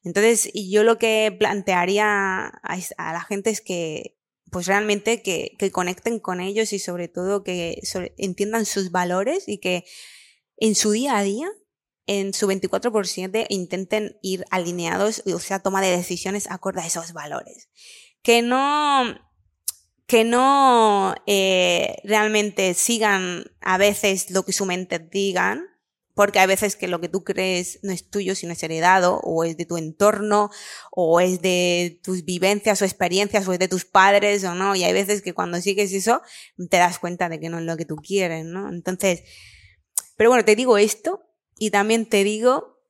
[0.04, 4.17] Entonces, yo lo que plantearía a, a la gente es que
[4.52, 9.48] pues realmente que, que, conecten con ellos y sobre todo que sobre, entiendan sus valores
[9.48, 9.86] y que
[10.58, 11.50] en su día a día,
[12.08, 16.88] en su 24 por 7, intenten ir alineados, o sea, toma de decisiones acorde a
[16.88, 17.70] esos valores.
[18.22, 19.16] Que no,
[20.08, 25.68] que no eh, realmente sigan a veces lo que su mente digan,
[26.18, 29.44] porque hay veces que lo que tú crees no es tuyo, sino es heredado, o
[29.44, 30.50] es de tu entorno,
[30.92, 34.84] o es de tus vivencias o experiencias, o es de tus padres, o no, y
[34.84, 36.24] hay veces que cuando sigues eso,
[36.72, 38.68] te das cuenta de que no es lo que tú quieres, ¿no?
[38.70, 39.22] Entonces,
[40.16, 41.22] pero bueno, te digo esto,
[41.60, 42.82] y también te digo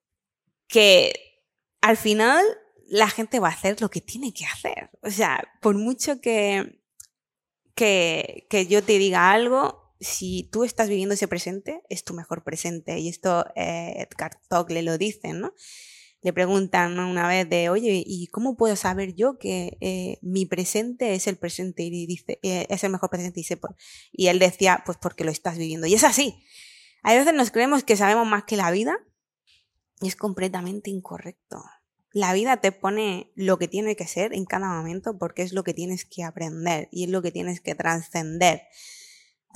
[0.70, 1.44] que
[1.82, 2.46] al final
[2.88, 4.90] la gente va a hacer lo que tiene que hacer.
[5.02, 6.82] O sea, por mucho que,
[7.76, 12.44] que, que yo te diga algo, si tú estás viviendo ese presente, es tu mejor
[12.44, 13.00] presente.
[13.00, 15.54] Y esto eh, Edgar Togle lo dice, ¿no?
[16.22, 21.14] Le preguntan una vez de, oye, ¿y cómo puedo saber yo que eh, mi presente
[21.14, 21.84] es el presente?
[21.84, 23.40] Y dice, eh, es el mejor presente.
[23.40, 23.60] Y, dice,
[24.12, 25.88] y él decía, pues porque lo estás viviendo.
[25.88, 26.44] Y es así.
[27.04, 28.98] A veces nos creemos que sabemos más que la vida
[30.02, 31.64] y es completamente incorrecto.
[32.12, 35.64] La vida te pone lo que tiene que ser en cada momento porque es lo
[35.64, 38.64] que tienes que aprender y es lo que tienes que trascender.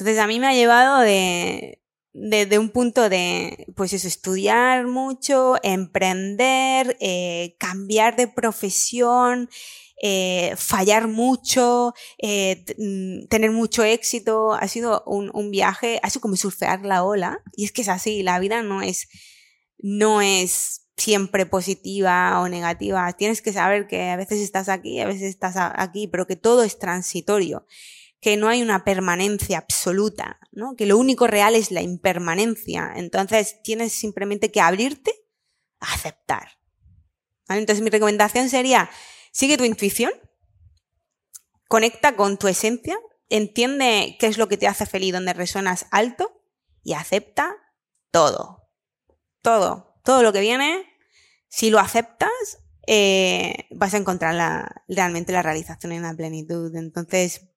[0.01, 1.79] Entonces a mí me ha llevado de,
[2.13, 9.47] de, un punto de, pues eso, estudiar mucho, emprender, eh, cambiar de profesión,
[10.01, 12.65] eh, fallar mucho, eh,
[13.29, 14.53] tener mucho éxito.
[14.53, 17.43] Ha sido un, un, viaje, ha sido como surfear la ola.
[17.55, 19.07] Y es que es así, la vida no es,
[19.77, 23.13] no es siempre positiva o negativa.
[23.13, 26.63] Tienes que saber que a veces estás aquí, a veces estás aquí, pero que todo
[26.63, 27.67] es transitorio
[28.21, 30.75] que no hay una permanencia absoluta, ¿no?
[30.75, 32.93] Que lo único real es la impermanencia.
[32.95, 35.12] Entonces tienes simplemente que abrirte
[35.79, 36.60] a aceptar.
[37.49, 38.89] Entonces mi recomendación sería,
[39.31, 40.12] sigue tu intuición,
[41.67, 42.97] conecta con tu esencia,
[43.29, 46.43] entiende qué es lo que te hace feliz, donde resuenas alto
[46.84, 47.55] y acepta
[48.12, 48.69] todo.
[49.41, 49.99] Todo.
[50.03, 50.86] Todo lo que viene,
[51.47, 52.29] si lo aceptas,
[52.86, 56.75] eh, vas a encontrar realmente la realización en la plenitud.
[56.75, 57.50] Entonces,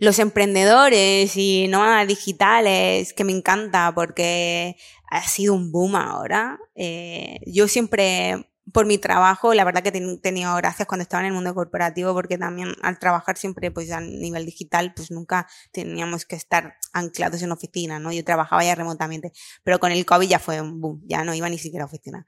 [0.00, 4.76] los emprendedores y nómadas digitales, que me encanta porque
[5.10, 6.58] ha sido un boom ahora.
[6.74, 11.28] Eh, yo siempre por mi trabajo, la verdad que he tenido gracias cuando estaba en
[11.28, 16.24] el mundo corporativo, porque también al trabajar siempre pues a nivel digital, pues nunca teníamos
[16.24, 18.12] que estar anclados en oficina, ¿no?
[18.12, 19.32] Yo trabajaba ya remotamente,
[19.64, 22.26] pero con el COVID ya fue un boom, ya no iba ni siquiera a oficina.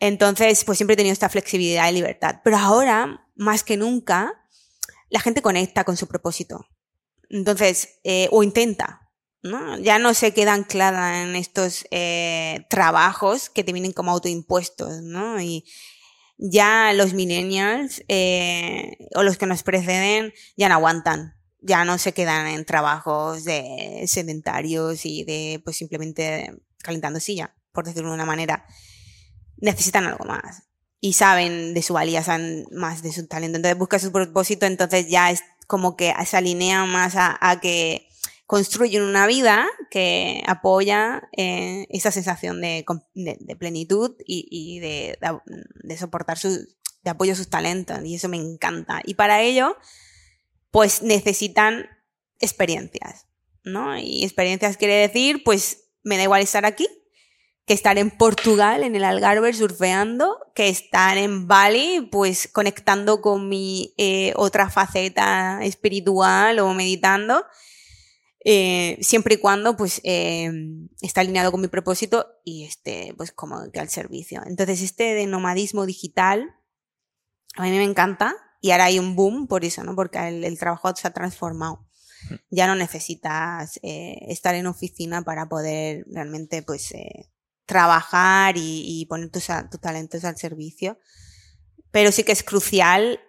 [0.00, 2.40] Entonces, pues siempre he tenido esta flexibilidad y libertad.
[2.42, 4.43] Pero ahora, más que nunca,
[5.14, 6.66] la gente conecta con su propósito.
[7.30, 9.12] Entonces, eh, o intenta,
[9.44, 9.78] ¿no?
[9.78, 15.40] Ya no se queda anclada en estos eh, trabajos que te vienen como autoimpuestos, ¿no?
[15.40, 15.64] Y
[16.36, 22.12] ya los millennials eh, o los que nos preceden ya no aguantan, ya no se
[22.12, 28.26] quedan en trabajos de sedentarios y de pues simplemente calentando silla, por decirlo de una
[28.26, 28.66] manera.
[29.58, 30.64] Necesitan algo más
[31.04, 33.56] y saben de su valía, saben más de su talento.
[33.56, 38.08] Entonces busca su propósito, entonces ya es como que se alinea más a que
[38.46, 42.86] construyen una vida que apoya eh, esa sensación de,
[43.58, 45.18] plenitud y, de,
[45.98, 46.48] soportar su,
[47.02, 47.98] de apoyo a sus talentos.
[48.02, 49.02] Y eso me encanta.
[49.04, 49.76] Y para ello,
[50.70, 51.86] pues necesitan
[52.40, 53.26] experiencias,
[53.62, 53.98] ¿no?
[53.98, 56.88] Y experiencias quiere decir, pues me da igual estar aquí,
[57.66, 63.48] que estar en Portugal, en el Algarve, surfeando, que estar en Bali, pues conectando con
[63.48, 67.44] mi eh, otra faceta espiritual o meditando
[68.46, 70.50] eh, siempre y cuando pues eh,
[71.00, 74.42] está alineado con mi propósito y esté pues como que al servicio.
[74.44, 76.54] Entonces este de nomadismo digital
[77.56, 79.96] a mí me encanta y ahora hay un boom por eso, ¿no?
[79.96, 81.86] Porque el, trabajo se ha transformado.
[82.28, 82.34] Mm.
[82.50, 86.92] Ya no necesitas eh, estar en oficina para poder realmente pues
[87.66, 90.98] trabajar y, poner tus, tus, talentos al servicio.
[91.90, 93.20] Pero sí que es crucial,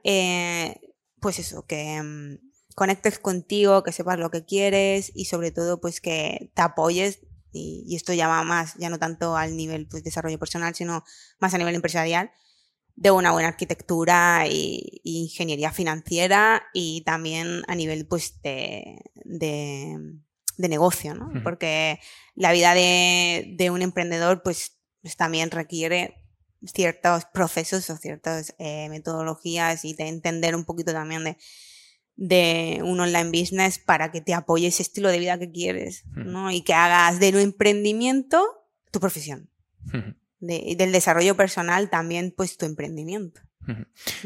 [1.20, 2.46] pues eso, que, mm,
[2.76, 7.22] conectes contigo, que sepas lo que quieres y sobre todo pues que te apoyes
[7.52, 11.06] y, esto ya va más, ya no tanto al nivel pues desarrollo personal, sino
[11.40, 12.32] más a nivel empresarial,
[12.98, 19.98] de una buena arquitectura y, ingeniería financiera y también a nivel pues de, de,
[20.58, 21.32] negocio, ¿no?
[21.44, 22.00] Porque
[22.36, 26.22] la vida de, de un emprendedor pues, pues, también requiere
[26.66, 31.38] ciertos procesos o ciertas eh, metodologías y de entender un poquito también de
[32.16, 36.52] de un online business para que te apoye ese estilo de vida que quieres, ¿no?
[36.52, 38.42] Y que hagas de un emprendimiento
[38.92, 39.50] tu profesión.
[40.40, 43.42] del desarrollo personal también, pues tu emprendimiento.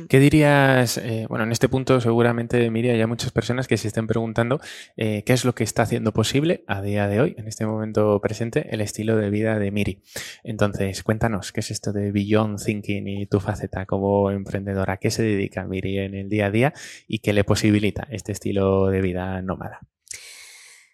[0.10, 0.97] ¿Qué dirías?
[0.97, 4.60] Eh, bueno, en este punto seguramente, Miriam, hay muchas personas que se estén preguntando
[4.97, 8.19] eh, qué es lo que está haciendo posible a día de hoy, en este momento
[8.21, 10.04] presente, el estilo de vida de Miri.
[10.43, 14.93] Entonces, cuéntanos, ¿qué es esto de Beyond Thinking y tu faceta como emprendedora?
[14.93, 16.73] ¿A qué se dedica Miri en el día a día
[17.08, 19.80] y qué le posibilita este estilo de vida nómada?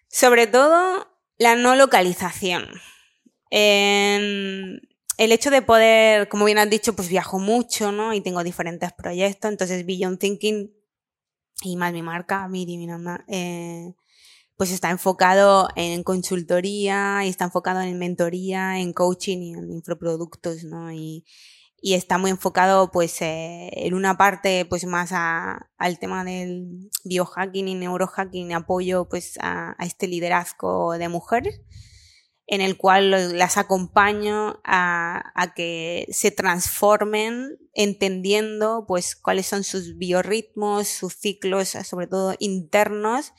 [0.08, 2.66] Sobre todo, la no localización.
[3.50, 4.80] En
[5.16, 8.12] el hecho de poder, como bien has dicho, pues viajo mucho, ¿no?
[8.12, 10.72] Y tengo diferentes proyectos, entonces Beyond Thinking
[11.62, 13.94] y más mi marca, mi mamá, eh,
[14.56, 20.64] pues está enfocado en consultoría y está enfocado en mentoría, en coaching y en infoproductos,
[20.64, 20.92] ¿no?
[20.92, 21.24] Y,
[21.80, 26.90] y está muy enfocado pues eh, en una parte pues más a, al tema del
[27.04, 31.60] biohacking y neurohacking, apoyo pues a, a este liderazgo de mujeres
[32.46, 39.98] en el cual las acompaño a, a, que se transformen entendiendo pues cuáles son sus
[39.98, 43.32] biorritmos, sus ciclos, sobre todo internos,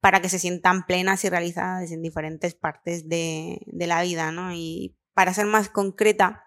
[0.00, 4.54] para que se sientan plenas y realizadas en diferentes partes de, de la vida, ¿no?
[4.54, 6.44] Y para ser más concreta,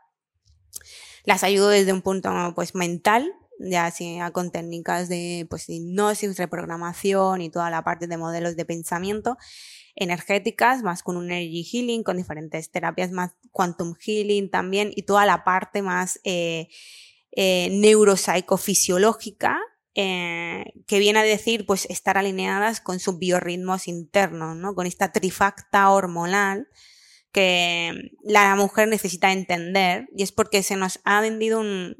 [1.24, 7.42] las ayudo desde un punto pues mental, ya sea con técnicas de pues hipnosis, reprogramación
[7.42, 9.38] y toda la parte de modelos de pensamiento
[9.98, 15.26] energéticas, más con un energy healing, con diferentes terapias, más quantum healing también, y toda
[15.26, 16.70] la parte más eh,
[17.32, 19.60] eh, neuropsicofisiológica,
[19.96, 24.76] eh, que viene a decir, pues, estar alineadas con sus biorritmos internos, ¿no?
[24.76, 26.68] Con esta trifacta hormonal
[27.32, 31.96] que la mujer necesita entender, y es porque se nos ha vendido un,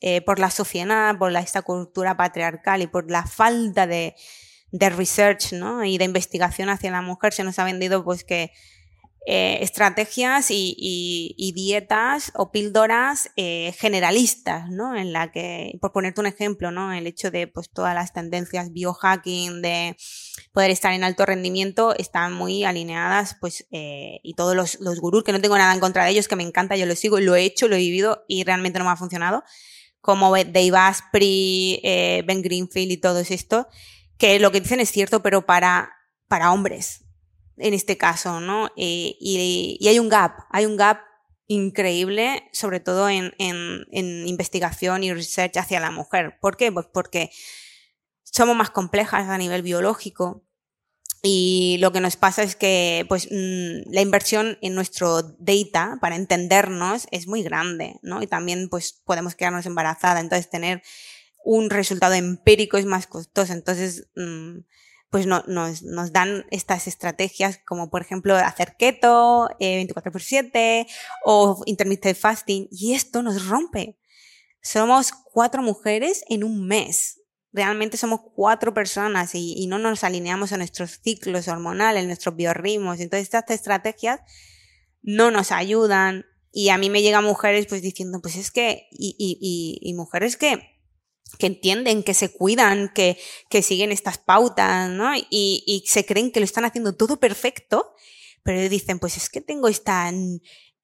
[0.00, 4.14] eh, por la sociedad, por la, esta cultura patriarcal y por la falta de,
[4.72, 5.84] de research ¿no?
[5.84, 8.52] y de investigación hacia la mujer se nos ha vendido pues que
[9.26, 14.96] eh, estrategias y, dietas o píldoras eh, generalistas, ¿no?
[14.96, 16.90] En la que, por ponerte un ejemplo, ¿no?
[16.92, 19.94] El hecho de pues todas las tendencias biohacking, de
[20.52, 25.22] poder estar en alto rendimiento, están muy alineadas, pues, eh, y todos los, los gurús,
[25.22, 27.36] que no tengo nada en contra de ellos, que me encanta, yo lo sigo, lo
[27.36, 29.44] he hecho, lo he vivido y realmente no me ha funcionado,
[30.00, 31.80] como Dave Asprey,
[32.26, 33.68] Ben Greenfield y todo esto,
[34.20, 35.92] que lo que dicen es cierto, pero para,
[36.28, 37.06] para hombres,
[37.56, 38.66] en este caso, ¿no?
[38.76, 41.00] Eh, y, hay un gap, hay un gap
[41.46, 43.32] increíble, sobre todo en,
[43.90, 46.38] investigación y research hacia la mujer.
[46.40, 46.70] ¿Por qué?
[46.70, 47.30] Pues porque
[48.22, 50.44] somos más complejas a nivel biológico
[51.22, 56.16] y lo que nos pasa es que pues, mm, la inversión en nuestro data para
[56.16, 58.22] entendernos es muy grande, ¿no?
[58.22, 60.82] Y también pues, podemos quedarnos embarazadas, entonces tener
[61.44, 63.52] un resultado empírico es más costoso.
[63.52, 64.58] Entonces, mm,
[65.10, 70.86] pues no, nos, nos, dan estas estrategias como por ejemplo hacer keto, 24x7 eh,
[71.24, 73.98] o intermittent fasting y esto nos rompe.
[74.62, 77.20] Somos cuatro mujeres en un mes.
[77.52, 83.00] Realmente somos cuatro personas y, y no nos alineamos a nuestros ciclos hormonales, nuestros biorritmos.
[83.00, 84.20] Entonces estas estrategias
[85.02, 89.16] no nos ayudan y a mí me llegan mujeres pues diciendo pues es que y,
[89.18, 90.79] y, y mujeres que
[91.38, 93.18] que entienden, que se cuidan, que,
[93.48, 95.14] que siguen estas pautas, ¿no?
[95.16, 97.94] Y, y, se creen que lo están haciendo todo perfecto,
[98.42, 100.12] pero dicen, pues es que tengo esta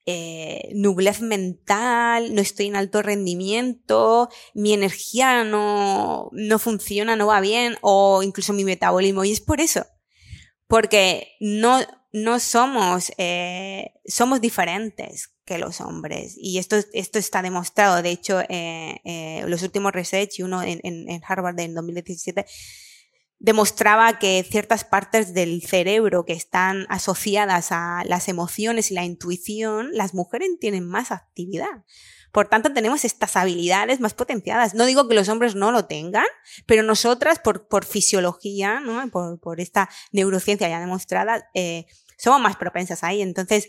[0.07, 7.41] eh, nublez mental, no estoy en alto rendimiento, mi energía no, no funciona, no va
[7.41, 9.87] bien, o incluso mi metabolismo, y es por eso.
[10.69, 11.81] Porque no,
[12.13, 16.35] no somos, eh, somos diferentes que los hombres.
[16.37, 18.03] Y esto, esto está demostrado.
[18.03, 22.45] De hecho, eh, eh, los últimos research, uno en, en, Harvard en 2017,
[23.39, 29.91] demostraba que ciertas partes del cerebro que están asociadas a las emociones y la intuición,
[29.93, 31.85] las mujeres tienen más actividad.
[32.33, 34.75] Por tanto, tenemos estas habilidades más potenciadas.
[34.75, 36.27] No digo que los hombres no lo tengan,
[36.67, 39.09] pero nosotras, por, por fisiología, ¿no?
[39.11, 41.87] por, por esta neurociencia ya demostrada, eh,
[42.19, 43.23] somos más propensas ahí.
[43.23, 43.69] Entonces,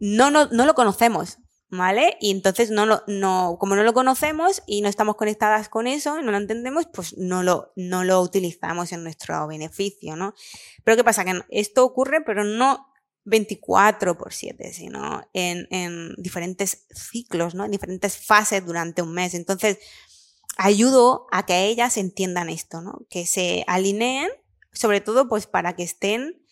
[0.00, 1.38] no, no, no lo conocemos,
[1.68, 2.16] ¿vale?
[2.20, 6.20] Y entonces no lo, no, como no lo conocemos y no estamos conectadas con eso
[6.22, 10.34] no lo entendemos, pues no lo, no lo utilizamos en nuestro beneficio, ¿no?
[10.84, 11.24] Pero ¿qué pasa?
[11.24, 12.88] Que esto ocurre, pero no
[13.24, 17.64] 24 por 7, sino en, en diferentes ciclos, ¿no?
[17.64, 19.34] En diferentes fases durante un mes.
[19.34, 19.78] Entonces,
[20.56, 23.06] ayudo a que ellas entiendan esto, ¿no?
[23.10, 24.30] Que se alineen,
[24.72, 26.42] sobre todo, pues para que estén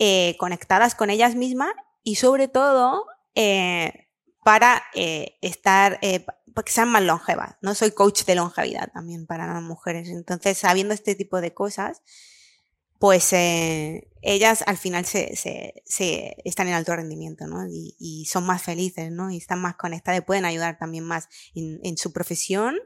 [0.00, 1.72] eh, conectadas con ellas mismas
[2.02, 4.08] y sobre todo eh,
[4.44, 6.24] para eh, estar, eh,
[6.54, 7.56] para que sean más longevas.
[7.62, 10.08] No soy coach de longevidad también para las mujeres.
[10.08, 12.02] Entonces, sabiendo este tipo de cosas,
[12.98, 17.66] pues ellas al final se, se, se, están en alto rendimiento, ¿no?
[17.66, 19.30] Y, y, son más felices, ¿no?
[19.30, 22.78] Y están más conectadas y pueden ayudar también más en, en su profesión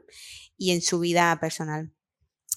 [0.57, 1.93] y en su vida personal.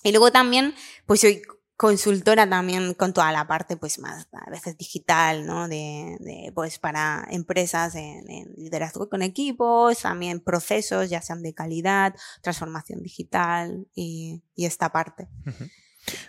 [0.05, 0.73] Y luego también,
[1.07, 1.43] pues soy
[1.79, 5.68] consultora también con toda la parte pues más a veces digital, ¿no?
[5.68, 8.26] De, de pues para empresas en,
[8.57, 15.29] liderazgo con equipos, también procesos ya sean de calidad, transformación digital y, y esta parte.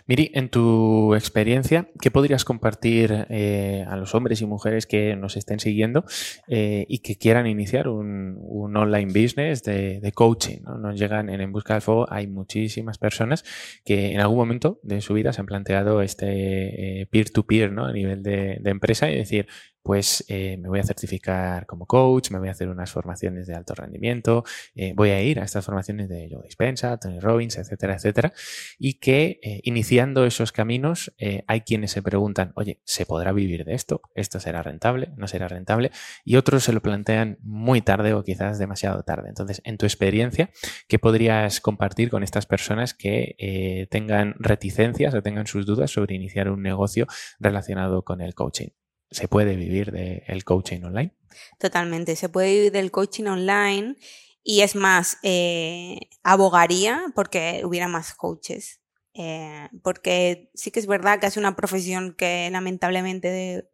[0.06, 5.36] Miri, en tu experiencia, ¿qué podrías compartir eh, a los hombres y mujeres que nos
[5.36, 6.04] estén siguiendo
[6.48, 8.38] eh, y que quieran iniciar un,
[8.76, 10.62] online business de, coaching?
[10.62, 10.78] ¿no?
[10.78, 13.44] Nos llegan en Busca del Fuego, hay muchísimas personas
[13.84, 17.86] que en algún momento de su vida se han planteado este eh, peer-to-peer ¿no?
[17.86, 19.46] a nivel de empresa y decir,
[19.82, 23.54] pues eh, me voy a certificar como coach, me voy a hacer unas formaciones de
[23.54, 27.94] alto rendimiento, eh, voy a ir a estas formaciones de Joe Dispensa, Tony Robbins, etcétera,
[27.94, 28.32] etcétera,
[28.78, 31.14] y que eh, iniciando esos caminos
[31.46, 34.02] hay quienes se preguntan, oye, ¿se podrá vivir de esto?
[34.14, 35.12] ¿Esto será rentable?
[35.16, 35.90] ¿No será rentable?
[36.24, 39.28] Y otros se lo plantean muy tarde o quizás demasiado tarde.
[39.28, 40.50] Entonces, en tu experiencia,
[40.88, 46.50] ¿qué podrías compartir con estas personas que tengan reticencias o tengan sus dudas sobre iniciar
[46.50, 47.06] un negocio
[47.38, 48.68] relacionado con el coaching?
[49.10, 51.14] ¿Se puede vivir del coaching online?
[51.58, 53.96] Totalmente, se puede vivir del coaching online
[54.42, 58.80] y es más, eh, abogaría porque hubiera más coaches.
[59.14, 63.68] Eh, porque sí que es verdad que es una profesión que lamentablemente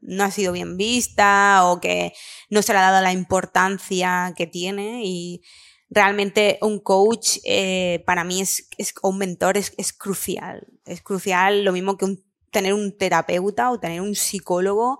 [0.00, 2.12] no ha sido bien vista o que
[2.50, 5.42] no se le ha dado la importancia que tiene y
[5.90, 10.66] realmente un coach eh, para mí es, es un mentor es, es, crucial.
[10.84, 12.25] Es crucial lo mismo que un
[12.56, 14.98] tener un terapeuta o tener un psicólogo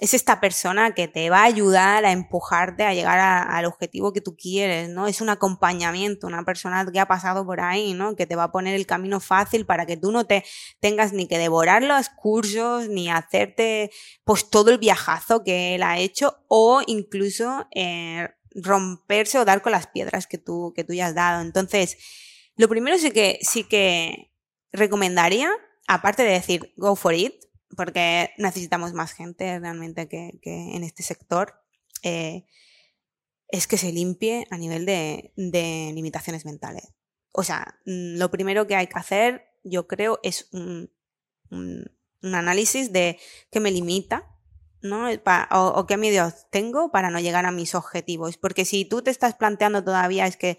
[0.00, 4.20] es esta persona que te va a ayudar a empujarte a llegar al objetivo que
[4.20, 5.06] tú quieres, ¿no?
[5.06, 8.16] Es un acompañamiento, una persona que ha pasado por ahí, ¿no?
[8.16, 10.44] Que te va a poner el camino fácil para que tú no te
[10.80, 13.92] tengas ni que devorar los cursos, ni hacerte
[14.24, 19.70] pues todo el viajazo que él ha hecho, o incluso eh, romperse o dar con
[19.70, 21.42] las piedras que tú, que tú ya has dado.
[21.42, 21.96] Entonces,
[22.56, 24.32] lo primero sí que, sí que
[24.72, 25.48] recomendaría,
[25.88, 27.34] aparte de decir go for it,
[27.76, 31.54] porque necesitamos más gente realmente que, en este sector,
[32.02, 32.44] eh,
[33.48, 35.32] es que se limpie a nivel de,
[35.94, 36.92] limitaciones mentales.
[37.32, 40.90] O sea, mm, lo primero que hay que hacer, yo creo, es un,
[42.22, 43.18] análisis de
[43.50, 44.28] qué me limita,
[44.82, 45.08] ¿no?
[45.08, 48.36] O, o, qué medios tengo para no llegar a mis objetivos.
[48.36, 50.58] Porque si tú te estás planteando todavía es que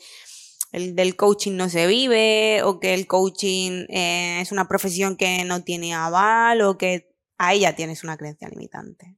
[0.72, 5.44] el del coaching no se vive o que el coaching eh, es una profesión que
[5.44, 9.18] no tiene aval o que ahí ya tienes una creencia limitante.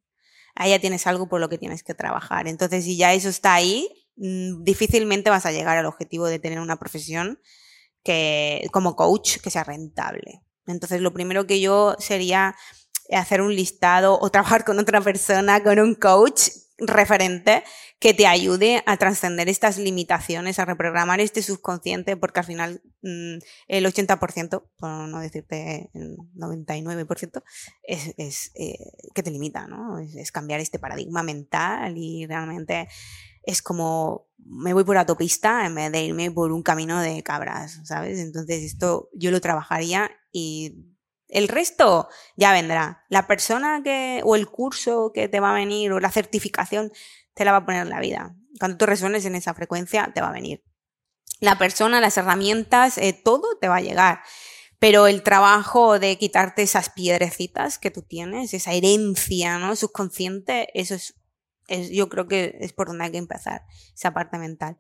[0.55, 2.47] Ahí ya tienes algo por lo que tienes que trabajar.
[2.47, 6.59] Entonces, si ya eso está ahí, mm, difícilmente vas a llegar al objetivo de tener
[6.59, 7.39] una profesión
[8.03, 10.43] que, como coach que sea rentable.
[10.67, 12.55] Entonces, lo primero que yo sería
[13.11, 16.49] hacer un listado o trabajar con otra persona, con un coach
[16.81, 17.63] referente
[17.99, 23.37] que te ayude a trascender estas limitaciones, a reprogramar este subconsciente, porque al final mm,
[23.67, 27.43] el 80%, por no decirte el 99%,
[27.83, 28.77] es, es eh,
[29.13, 29.99] que te limita, ¿no?
[29.99, 32.87] Es, cambiar este paradigma mental y realmente
[33.43, 37.79] es como me voy por autopista en vez de irme por un camino de cabras,
[37.83, 38.19] ¿sabes?
[38.19, 40.90] Entonces esto yo lo trabajaría y
[41.31, 43.03] el resto ya vendrá.
[43.09, 46.91] La persona que, o el curso que te va a venir, o la certificación,
[47.33, 48.35] te la va a poner en la vida.
[48.59, 50.63] Cuando tú resuenes en esa frecuencia, te va a venir.
[51.39, 54.21] La persona, las herramientas, eh, todo te va a llegar.
[54.77, 59.75] Pero el trabajo de quitarte esas piedrecitas que tú tienes, esa herencia, ¿no?
[59.75, 61.15] Subconsciente, eso es,
[61.91, 63.63] yo creo que es por donde hay que empezar,
[63.95, 64.77] esa parte mental.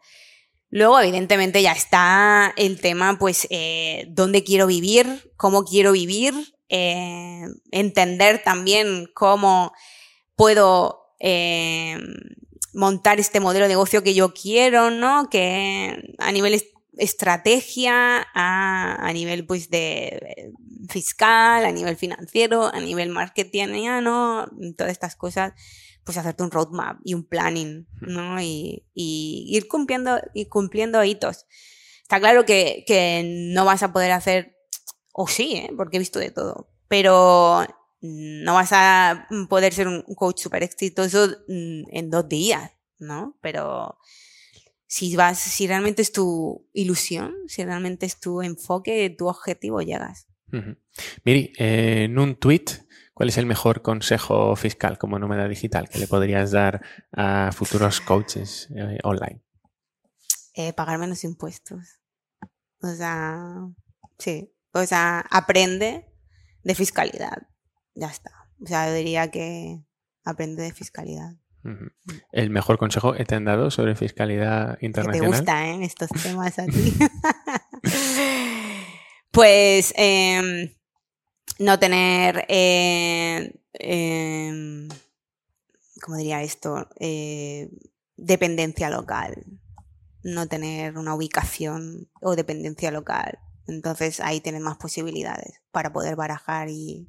[0.71, 6.33] Luego, evidentemente, ya está el tema, pues, eh, dónde quiero vivir, cómo quiero vivir,
[6.69, 9.73] eh, entender también cómo
[10.37, 11.99] puedo eh,
[12.73, 15.29] montar este modelo de negocio que yo quiero, ¿no?
[15.29, 16.63] Que a nivel
[16.97, 20.53] estrategia, a, nivel, pues, de
[20.87, 23.67] fiscal, a nivel financiero, a nivel marketing,
[24.03, 24.47] ¿no?
[24.77, 25.51] Todas estas cosas
[26.03, 28.41] pues hacerte un roadmap y un planning, ¿no?
[28.41, 31.45] Y, ir cumpliendo, y cumpliendo hitos.
[32.01, 33.23] Está claro que,
[33.53, 34.57] no vas a poder hacer,
[35.13, 35.71] o sí, ¿eh?
[35.77, 37.65] porque he visto de todo, pero
[38.01, 43.37] no vas a poder ser un coach súper exitoso mm, en dos días, ¿no?
[43.41, 43.97] Pero
[44.87, 50.27] si vas, si realmente es tu ilusión, si realmente es tu enfoque, tu objetivo, llegas.
[51.23, 52.65] Miri, en un tweet
[53.21, 58.01] ¿Cuál es el mejor consejo fiscal como nómada digital que le podrías dar a futuros
[58.01, 59.43] coaches eh, online?
[60.55, 61.99] Eh, pagar menos impuestos.
[62.81, 63.37] O sea,
[64.17, 64.51] sí.
[64.71, 66.11] O sea, aprende
[66.63, 67.47] de fiscalidad.
[67.93, 68.31] Ya está.
[68.59, 69.85] O sea, yo diría que
[70.23, 71.35] aprende de fiscalidad.
[72.31, 75.29] ¿El mejor consejo que te han dado sobre fiscalidad internacional?
[75.29, 75.83] te gusta, ¿eh?
[75.83, 76.97] Estos temas a ti.
[79.31, 80.75] pues eh,
[81.61, 84.89] no tener, eh, em,
[86.01, 86.89] ¿cómo diría esto?
[86.99, 87.69] Eh,
[88.17, 89.45] dependencia local,
[90.23, 93.37] no tener una ubicación o dependencia local.
[93.67, 97.07] Entonces ahí tienes más posibilidades para poder barajar y,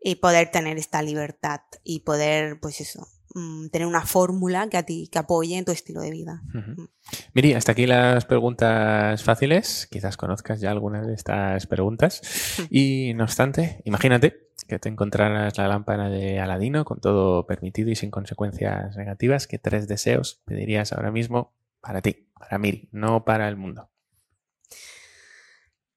[0.00, 3.06] y poder tener esta libertad y poder, pues eso,
[3.36, 6.42] Mm, tener una fórmula que a ti que apoye en tu estilo de vida.
[6.54, 6.86] Uh
[7.34, 9.88] Miri, hasta aquí las preguntas fáciles.
[9.90, 12.22] Quizás conozcas ya algunas de estas preguntas.
[12.70, 17.96] Y no obstante, imagínate que te encontraras la lámpara de Aladino con todo permitido y
[17.96, 19.48] sin consecuencias negativas.
[19.48, 23.90] ¿Qué tres deseos pedirías ahora mismo para ti, para Miri, no para el mundo?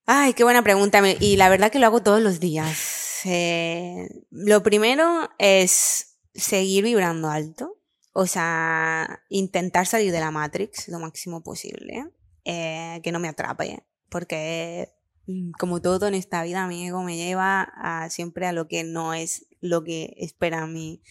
[0.08, 1.02] Ay, qué buena pregunta.
[1.20, 3.22] Y la verdad que lo hago todos los días.
[3.26, 7.78] Eh, lo primero es seguir vibrando alto,
[8.14, 12.06] o sea, intentar salir de la Matrix lo máximo posible,
[12.46, 14.94] eh, que no me atrape, porque
[15.26, 19.14] mm, como todo en esta vida, mi ego me lleva siempre a lo que no
[19.14, 21.02] es lo que espera mi,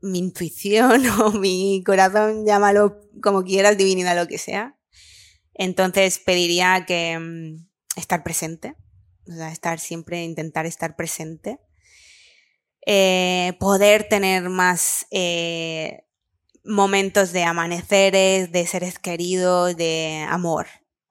[0.00, 4.78] mi intuición o mi corazón, llámalo como quieras, divinidad, lo que sea.
[5.54, 8.76] Entonces pediría que mm, estar presente,
[9.28, 11.60] o sea, estar siempre, intentar estar presente
[12.86, 16.04] eh, poder tener más eh,
[16.64, 20.66] momentos de amaneceres, de seres queridos, de amor.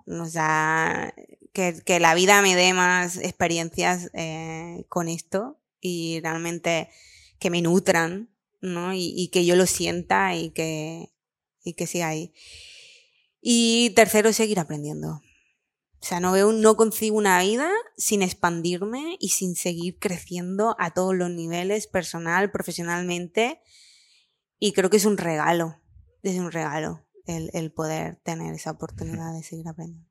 [0.05, 1.13] O sea,
[1.53, 6.89] que, la vida me dé más experiencias eh, con esto y realmente
[7.39, 8.30] que me nutran,
[8.61, 8.93] ¿no?
[8.93, 11.09] Y, que yo lo sienta y que,
[11.63, 12.34] y que siga ahí.
[13.41, 15.21] Y tercero, seguir aprendiendo.
[16.04, 20.91] O sea, no veo, no concibo una vida sin expandirme y sin seguir creciendo a
[20.91, 23.62] todos los niveles, personal, profesionalmente.
[24.60, 25.80] Y creo que es un regalo,
[26.22, 30.06] es un regalo el, el poder tener esa oportunidad de seguir aprendiendo.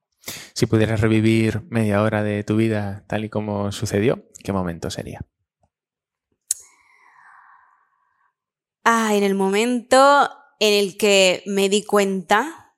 [0.54, 5.20] Si pudieras revivir media hora de tu vida tal y como sucedió, ¿qué momento sería?
[8.82, 12.76] Ah, en el momento en el que me di cuenta,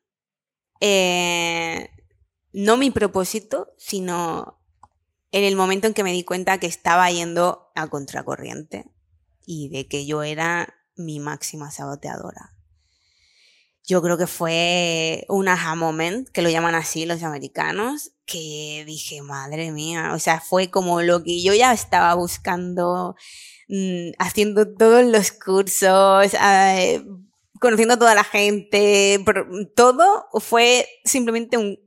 [0.80, 1.90] eh,
[2.54, 4.58] no mi propósito, sino
[5.32, 8.86] en el momento en que me di cuenta que estaba yendo a contracorriente
[9.44, 12.52] y de que yo era mi máxima saboteadora.
[13.86, 19.20] Yo creo que fue un aha moment, que lo llaman así los americanos, que dije,
[19.20, 23.14] madre mía, o sea, fue como lo que yo ya estaba buscando
[23.68, 26.32] Mm, haciendo todos los cursos,
[27.60, 29.24] conociendo a toda la gente,
[29.74, 31.78] todo fue simplemente un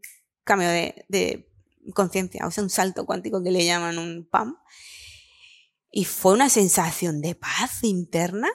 [0.47, 1.47] cambio de,
[1.93, 4.57] conciencia, o sea, un salto cuántico que le llaman un PAM.
[5.91, 8.49] Y fue una sensación de paz interna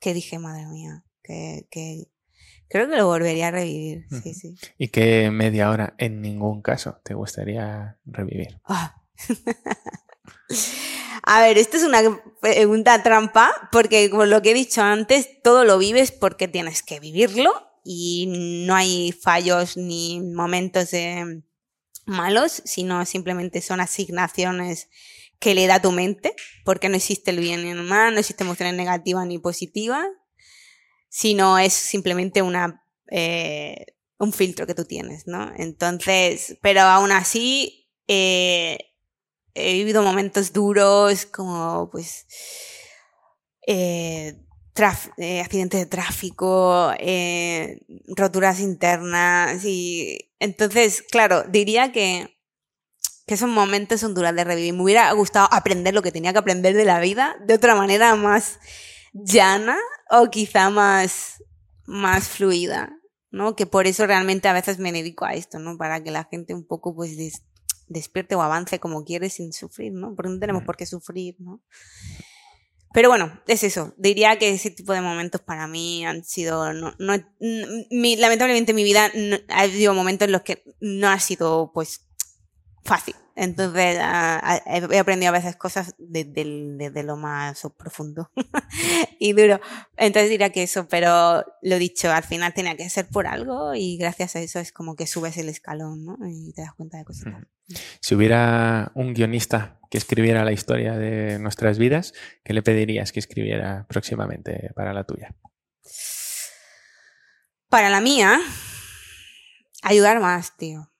[0.00, 1.66] que dije, madre mía, que,
[2.68, 4.06] creo que lo volvería a revivir.
[4.22, 4.54] Sí, sí.
[4.78, 8.60] ¿Y qué media hora en ningún caso te gustaría revivir?
[8.64, 9.02] Ah.
[11.28, 12.00] A ver, esto es una
[12.40, 17.00] pregunta trampa, porque como lo que he dicho antes, todo lo vives porque tienes que
[17.00, 18.26] vivirlo y
[18.66, 20.90] no hay fallos ni momentos
[22.04, 24.88] malos, sino simplemente son asignaciones
[25.38, 26.34] que le da tu mente,
[26.64, 30.06] porque no existe el bien ni el mal, no existe emociones negativas ni positivas,
[31.08, 33.86] sino es simplemente una, eh,
[34.18, 35.52] un filtro que tú tienes, ¿no?
[35.56, 38.78] Entonces, pero aún así, eh,
[39.54, 42.26] he vivido momentos duros como pues
[43.66, 44.45] eh,
[45.16, 52.38] eh, accidentes de tráfico, eh, roturas internas y entonces, claro, diría que,
[53.26, 54.74] que esos momentos son duros de revivir.
[54.74, 58.14] Me hubiera gustado aprender lo que tenía que aprender de la vida de otra manera
[58.16, 58.58] más
[59.14, 59.78] llana
[60.10, 61.42] o quizá más,
[61.86, 62.92] más fluida,
[63.30, 63.56] ¿no?
[63.56, 65.78] Que por eso realmente a veces me dedico a esto, ¿no?
[65.78, 67.16] Para que la gente un poco pues
[67.88, 70.14] despierte o avance como quiere sin sufrir, ¿no?
[70.14, 71.62] Porque no tenemos por qué sufrir, ¿no?
[72.92, 73.94] Pero bueno, es eso.
[73.96, 76.72] Diría que ese tipo de momentos para mí han sido.
[76.72, 77.14] No, no,
[77.90, 79.10] mi, lamentablemente mi vida
[79.48, 82.06] ha habido momentos en los que no ha sido, pues,
[82.84, 83.14] fácil.
[83.36, 88.30] Entonces, he aprendido a veces cosas desde, lo más profundo
[89.18, 89.60] y duro.
[89.98, 93.98] Entonces diría que eso, pero lo dicho, al final tenía que ser por algo y
[93.98, 96.16] gracias a eso es como que subes el escalón, ¿no?
[96.26, 97.34] Y te das cuenta de cosas.
[98.00, 102.12] Si hubiera un guionista que escribiera la historia de nuestras vidas,
[102.44, 105.34] ¿qué le pedirías que escribiera próximamente para la tuya?
[107.68, 108.40] Para la mía,
[109.82, 110.92] ayudar más, tío.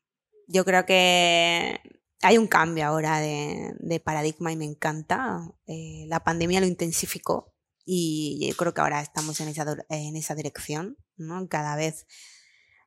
[0.48, 1.80] Yo creo que
[2.22, 5.40] hay un cambio ahora de, paradigma y me encanta.
[5.66, 7.54] Eh, la pandemia lo intensificó
[7.84, 11.48] y yo creo que ahora estamos esa, en esa dirección, ¿no?
[11.48, 12.06] Cada vez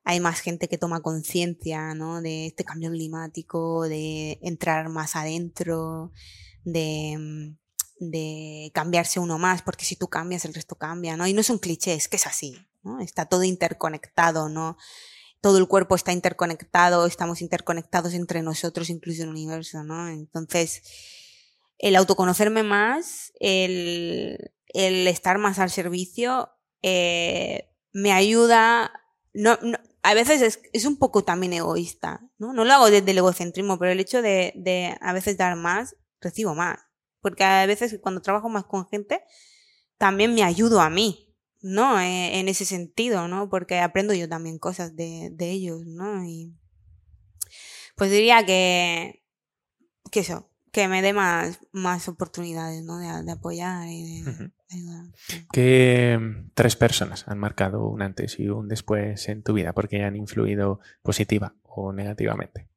[0.09, 2.19] hay más gente que toma conciencia, ¿no?
[2.21, 6.11] De este cambio climático, de entrar más adentro,
[6.63, 7.55] de,
[7.99, 11.27] de cambiarse uno más, porque si tú cambias, el resto cambia, ¿no?
[11.27, 12.99] Y no es un cliché, es que es así, ¿no?
[13.01, 14.77] Está todo interconectado, ¿no?
[15.41, 20.09] todo el cuerpo está interconectado, estamos interconectados entre nosotros, incluso el universo, ¿no?
[20.09, 20.81] Entonces,
[21.77, 26.49] el autoconocerme más, el, el estar más al servicio,
[26.81, 28.91] eh, me ayuda,
[29.33, 29.57] no,
[30.01, 32.53] a veces es, es, un poco también egoísta, ¿no?
[32.53, 35.95] No lo hago desde el egocentrismo, pero el hecho de, de a veces dar más,
[36.21, 36.79] recibo más.
[37.21, 39.21] Porque a veces cuando trabajo más con gente,
[39.97, 41.99] también me ayudo a mí, ¿no?
[41.99, 43.49] Eh, en ese sentido, ¿no?
[43.49, 46.23] Porque aprendo yo también cosas de, de ellos, ¿no?
[46.23, 46.55] Y
[47.95, 49.25] pues diría que,
[50.11, 52.97] que eso, que me dé más, más oportunidades, ¿no?
[52.99, 54.51] De, de apoyar y de.
[55.51, 59.73] ¿Qué mm, tres personas han marcado un antes y un después en tu vida?
[59.73, 62.67] Porque han influido positiva o negativamente.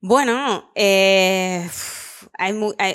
[0.00, 1.68] Bueno, eh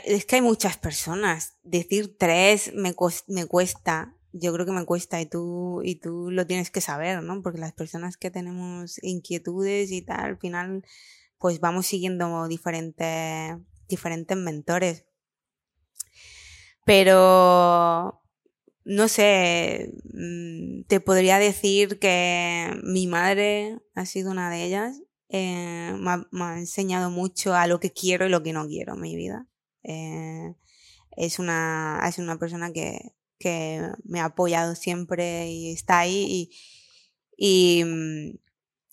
[0.03, 1.57] es que hay muchas personas.
[1.63, 2.95] Decir tres me,
[3.27, 4.15] me cuesta.
[4.33, 7.41] Yo creo que me cuesta y tú, y tú lo tienes que saber, ¿no?
[7.41, 10.85] Porque las personas que tenemos inquietudes y tal, al final,
[11.37, 13.57] pues vamos siguiendo diferentes,
[13.89, 15.05] diferentes mentores.
[16.85, 18.21] Pero,
[18.83, 25.01] no sé, mm, te podría decir que mi madre ha sido una de ellas
[25.33, 29.01] eh, me, ha, enseñado mucho a lo que quiero y lo que no quiero en
[29.01, 29.47] mi vida.
[29.83, 30.53] Eh,
[31.11, 36.51] es una, es una persona que, que me ha apoyado siempre y está ahí
[37.37, 38.39] y, y,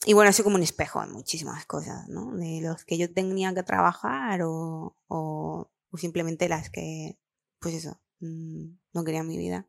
[0.07, 2.36] y bueno, soy como un espejo en muchísimas cosas, ¿no?
[2.36, 7.18] De los que yo tenía que trabajar o, o simplemente las que,
[7.61, 9.67] pues eso, mm, no quería mi vida.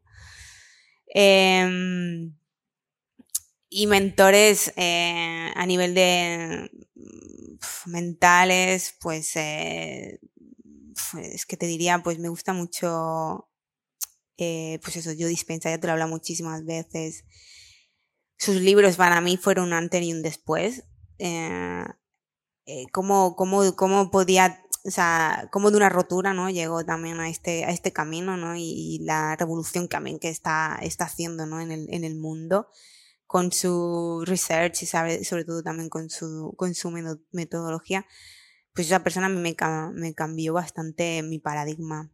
[1.14, 2.30] Eh,
[3.70, 6.72] y mentores eh, a nivel de
[7.86, 10.20] mentales, pues eh,
[11.22, 13.48] es que te diría, pues me gusta mucho,
[14.38, 17.26] eh, pues eso, yo dispensa, ya te lo hablo muchísimas veces.
[18.40, 20.84] Sus libros para mí fueron un antes y un después.
[22.72, 26.52] Eh, cómo, cómo, cómo podía, o sea, cómo de una rotura, ¿no?
[26.52, 28.56] Llegó también a este, a este camino, ¿no?
[28.56, 31.62] Y, y la revolución también que está, está haciendo, ¿no?
[31.62, 32.68] En el, en el mundo
[33.26, 36.92] con su research y sabe, sobre todo también con su, con su
[37.32, 38.06] metodología,
[38.76, 39.56] pues esa persona a me,
[39.94, 42.12] me cambió bastante mi paradigma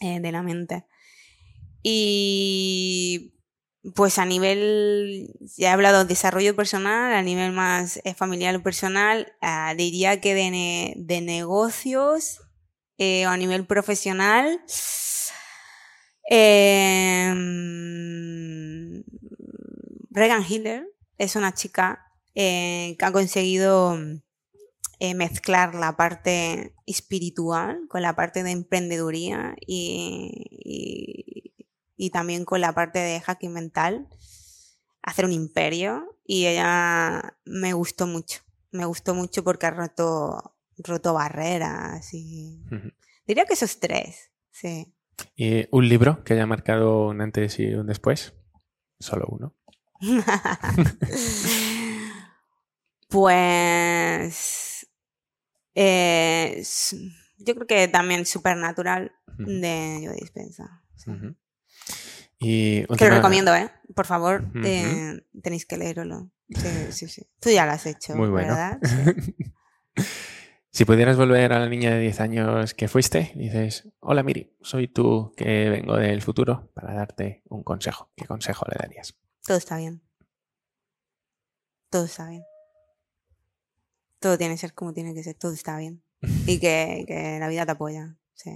[0.00, 0.86] eh, de la mente.
[1.82, 3.34] Y
[3.94, 8.62] pues a nivel, ya he hablado de desarrollo personal, a nivel más eh, familiar o
[8.62, 12.40] personal, eh, diría que de, de negocios
[13.02, 14.60] eh, o a nivel profesional,
[16.28, 17.32] eh,
[20.10, 23.98] Regan Hiller es una chica eh, que ha conseguido
[25.14, 31.24] mezclar la parte espiritual con la parte de emprendeduría y,
[32.00, 34.08] y, también con la parte de hacking mental,
[35.02, 38.40] hacer un imperio y ella me gustó mucho,
[38.72, 42.94] me gustó mucho porque ha roto, roto barreras y uh -huh.
[43.26, 44.94] diría que esos tres, sí.
[45.36, 48.32] ¿Y un libro que haya marcado un antes y un después?
[48.98, 49.54] Solo uno.
[53.08, 54.86] pues
[55.74, 56.62] eh,
[57.38, 59.60] yo creo que también Supernatural uh -huh.
[59.60, 60.82] de Yo Dispensa.
[61.06, 61.36] Uh -huh.
[62.38, 63.70] Y que lo recomiendo, ¿eh?
[63.94, 64.66] Por favor, uh -huh.
[64.66, 66.30] eh, tenéis que leerlo.
[66.48, 67.26] Sí, sí, sí.
[67.38, 68.54] Tú ya lo has hecho, Muy bueno.
[68.54, 68.78] ¿verdad?
[70.72, 70.78] Sí.
[70.78, 74.86] si pudieras volver a la niña de 10 años que fuiste, dices, hola Miri, soy
[74.86, 78.10] tú que vengo del futuro para darte un consejo.
[78.16, 79.18] ¿Qué consejo le darías?
[79.44, 80.00] Todo está bien.
[81.90, 82.44] Todo está bien.
[84.20, 86.02] Todo tiene que ser como tiene que ser, todo está bien.
[86.46, 88.16] Y que, que la vida te apoya.
[88.34, 88.52] Sí.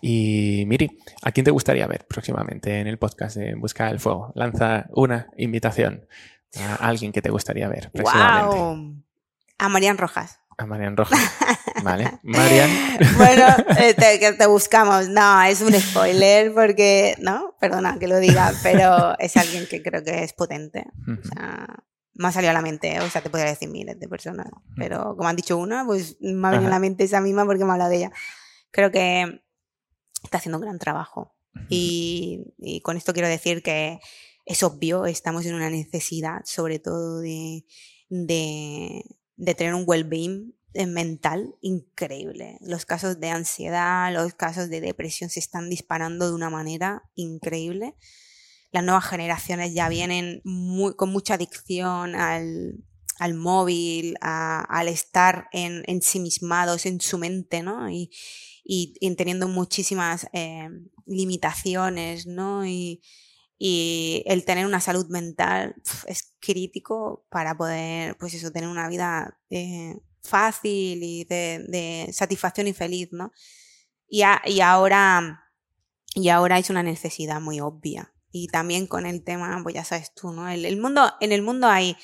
[0.00, 4.32] Y Miri, ¿a quién te gustaría ver próximamente en el podcast de Busca del Fuego?
[4.34, 6.06] Lanza una invitación
[6.56, 8.56] a alguien que te gustaría ver próximamente.
[8.56, 9.04] Wow.
[9.58, 10.40] A Marian Rojas.
[10.56, 11.20] A Marian Rojas.
[11.82, 12.18] Vale.
[12.22, 12.70] Marian.
[13.16, 13.46] bueno,
[13.78, 15.08] eh, te, te, buscamos.
[15.08, 20.02] No, es un spoiler porque, no, perdona que lo diga, pero es alguien que creo
[20.02, 20.86] que es potente.
[21.06, 21.76] O sea,
[22.14, 25.16] me ha salido a la mente, o sea, te podría decir miles de personas, pero
[25.16, 27.70] como han dicho una, pues me ha venido a la mente esa misma porque me
[27.70, 28.12] ha hablado de ella.
[28.72, 29.42] Creo que
[30.22, 31.34] está haciendo un gran trabajo.
[31.68, 33.98] Y, y, con esto quiero decir que
[34.44, 37.64] es obvio, estamos en una necesidad, sobre todo de,
[38.08, 39.04] de,
[39.36, 40.54] de tener un well-being
[40.86, 42.58] mental increíble.
[42.60, 47.94] Los casos de ansiedad, los casos de depresión se están disparando de una manera increíble.
[48.70, 52.84] Las nuevas generaciones ya vienen muy, con mucha adicción al,
[53.18, 57.90] al móvil, a, al estar en, ensimismados en su mente, ¿no?
[57.90, 58.10] Y,
[58.70, 60.68] y, y teniendo muchísimas eh,
[61.06, 62.66] limitaciones, ¿no?
[62.66, 63.00] Y,
[63.58, 65.74] y, el tener una salud mental
[66.06, 72.66] es crítico para poder, pues eso, tener una vida eh, fácil y de, de, satisfacción
[72.66, 73.32] y feliz, ¿no?
[74.06, 75.44] Y, a, y ahora,
[76.14, 78.12] y ahora es una necesidad muy obvia.
[78.30, 80.46] Y también con el tema, pues ya sabes tú, ¿no?
[80.46, 81.96] El, el mundo, en el mundo hay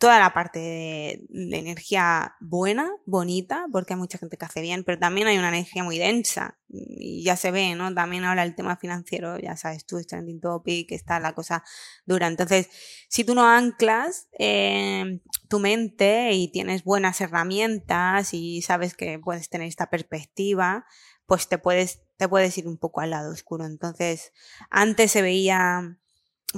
[0.00, 4.82] toda la parte de, de, energía buena, bonita, porque hay mucha gente que hace bien,
[4.82, 7.92] pero también hay una energía muy densa y ya se ve, ¿no?
[7.92, 11.62] También ahora el tema financiero, ya sabes tú, es trending topic, está la cosa
[12.06, 12.28] dura.
[12.28, 12.70] Entonces,
[13.10, 15.20] si tú no anclas eh,
[15.50, 20.86] tu mente y tienes buenas herramientas y sabes que puedes tener esta perspectiva,
[21.26, 23.66] pues te puedes, te puedes ir un poco al lado oscuro.
[23.66, 24.32] Entonces,
[24.70, 25.98] antes se veía,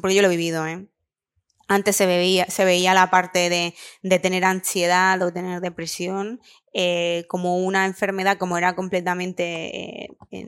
[0.01, 0.92] porque yo lo he vivido, ¿eh?
[1.69, 6.41] Antes se veía, se veía la parte de, de tener ansiedad o tener depresión
[6.75, 10.07] eh, como una enfermedad, como era completamente.
[10.31, 10.47] Eh,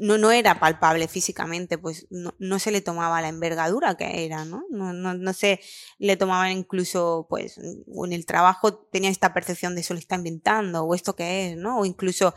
[0.00, 4.44] no, no era palpable físicamente, pues no, no, se le tomaba la envergadura que era,
[4.44, 4.64] ¿no?
[4.70, 5.60] No, no, no se
[5.98, 10.84] le tomaban incluso, pues, en el trabajo tenía esta percepción de eso lo está inventando,
[10.84, 11.80] o esto que es, ¿no?
[11.80, 12.34] O incluso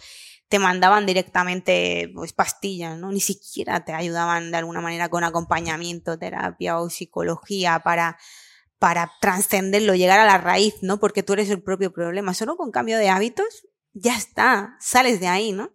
[0.49, 3.11] te mandaban directamente pues pastillas, ¿no?
[3.11, 8.17] Ni siquiera te ayudaban de alguna manera con acompañamiento, terapia o psicología para
[8.79, 10.99] para trascenderlo, llegar a la raíz, ¿no?
[10.99, 12.33] Porque tú eres el propio problema.
[12.33, 15.71] Solo con cambio de hábitos ya está, sales de ahí, ¿no?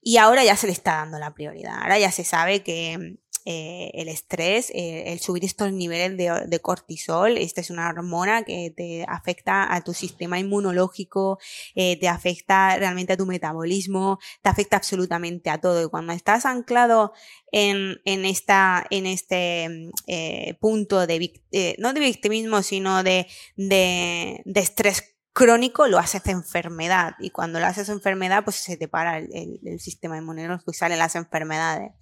[0.00, 1.78] Y ahora ya se le está dando la prioridad.
[1.80, 7.36] Ahora ya se sabe que eh, el estrés, eh, el subir estos niveles de, cortisol.
[7.36, 11.40] Esta es una hormona que te afecta a tu sistema inmunológico,
[11.74, 15.84] eh, te afecta realmente a tu metabolismo, te afecta absolutamente a todo.
[15.84, 17.12] Y cuando estás anclado
[17.50, 19.90] en, en, esta, en este
[20.60, 23.26] punto de, no de victimismo, sino de,
[23.56, 28.86] de, de estrés crónico lo haces enfermedad y cuando lo haces enfermedad pues se te
[28.86, 31.92] para el, el sistema inmunológico y salen las enfermedades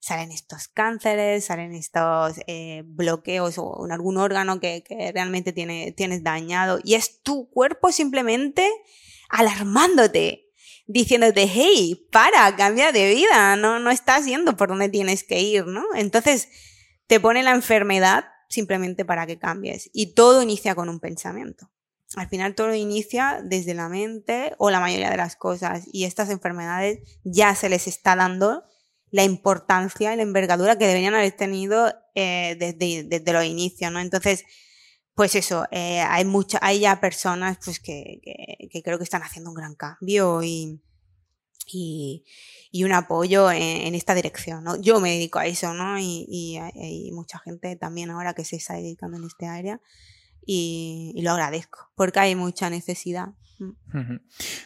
[0.00, 5.92] salen estos cánceres, salen estos eh, bloqueos o en algún órgano que, que realmente tiene,
[5.92, 8.68] tienes dañado y es tu cuerpo simplemente
[9.28, 10.50] alarmándote,
[10.86, 15.66] diciéndote, hey, para, cambia de vida, no, no estás yendo por donde tienes que ir,
[15.66, 15.84] ¿no?
[15.94, 16.48] Entonces
[17.06, 21.70] te pone la enfermedad simplemente para que cambies y todo inicia con un pensamiento.
[22.16, 26.30] Al final todo inicia desde la mente o la mayoría de las cosas y estas
[26.30, 28.64] enfermedades ya se les está dando
[29.10, 34.00] la importancia y la envergadura que deberían haber tenido eh, desde, desde, los inicios, ¿no?
[34.00, 34.44] Entonces,
[35.14, 38.20] pues eso, eh, hay mucha, hay ya personas pues que,
[38.70, 40.80] que, creo que están haciendo un gran cambio y,
[41.66, 42.24] y,
[42.84, 44.80] un apoyo en, esta dirección, ¿no?
[44.80, 45.98] Yo me dedico a eso, ¿no?
[45.98, 49.80] Y, y hay mucha gente también ahora que se está dedicando en este área
[50.50, 53.28] y, y lo agradezco porque hay mucha necesidad.
[53.60, 54.18] Uh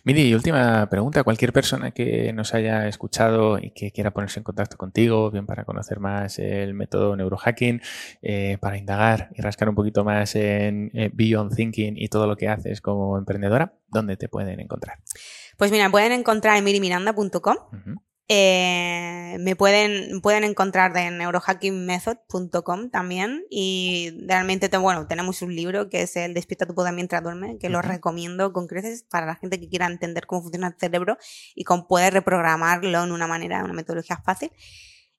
[0.05, 1.25] Miri, y última pregunta.
[1.25, 5.65] Cualquier persona que nos haya escuchado y que quiera ponerse en contacto contigo, bien para
[5.65, 7.81] conocer más el método neurohacking,
[8.21, 12.37] eh, para indagar y rascar un poquito más en eh, Beyond Thinking y todo lo
[12.37, 14.99] que haces como emprendedora, ¿dónde te pueden encontrar?
[15.57, 17.57] Pues mira, pueden encontrar en mirimiranda.com.
[17.73, 18.03] Uh -huh.
[18.29, 25.89] Eh, me pueden, pueden encontrar de neurohackingmethod.com también y realmente, te, bueno, tenemos un libro
[25.89, 27.73] que es el Despierta tu poder mientras duerme, que uh -huh.
[27.73, 31.19] lo recomiendo con creces para la gente que quiera entender cómo funciona el cerebro
[31.55, 34.51] y cómo puede reprogramarlo en una manera, una metodología fácil.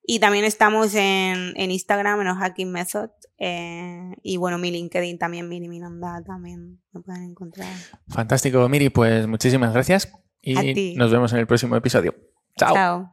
[0.05, 3.09] Y también estamos en, en Instagram, en Hacking Method.
[3.37, 7.73] Eh, y bueno, mi LinkedIn también, Miri Miranda, también me pueden encontrar.
[8.09, 8.89] Fantástico, Miri.
[8.89, 12.32] Pues muchísimas gracias y nos vemos en el próximo episodio.
[12.59, 12.73] Chao.
[12.73, 13.09] Chao.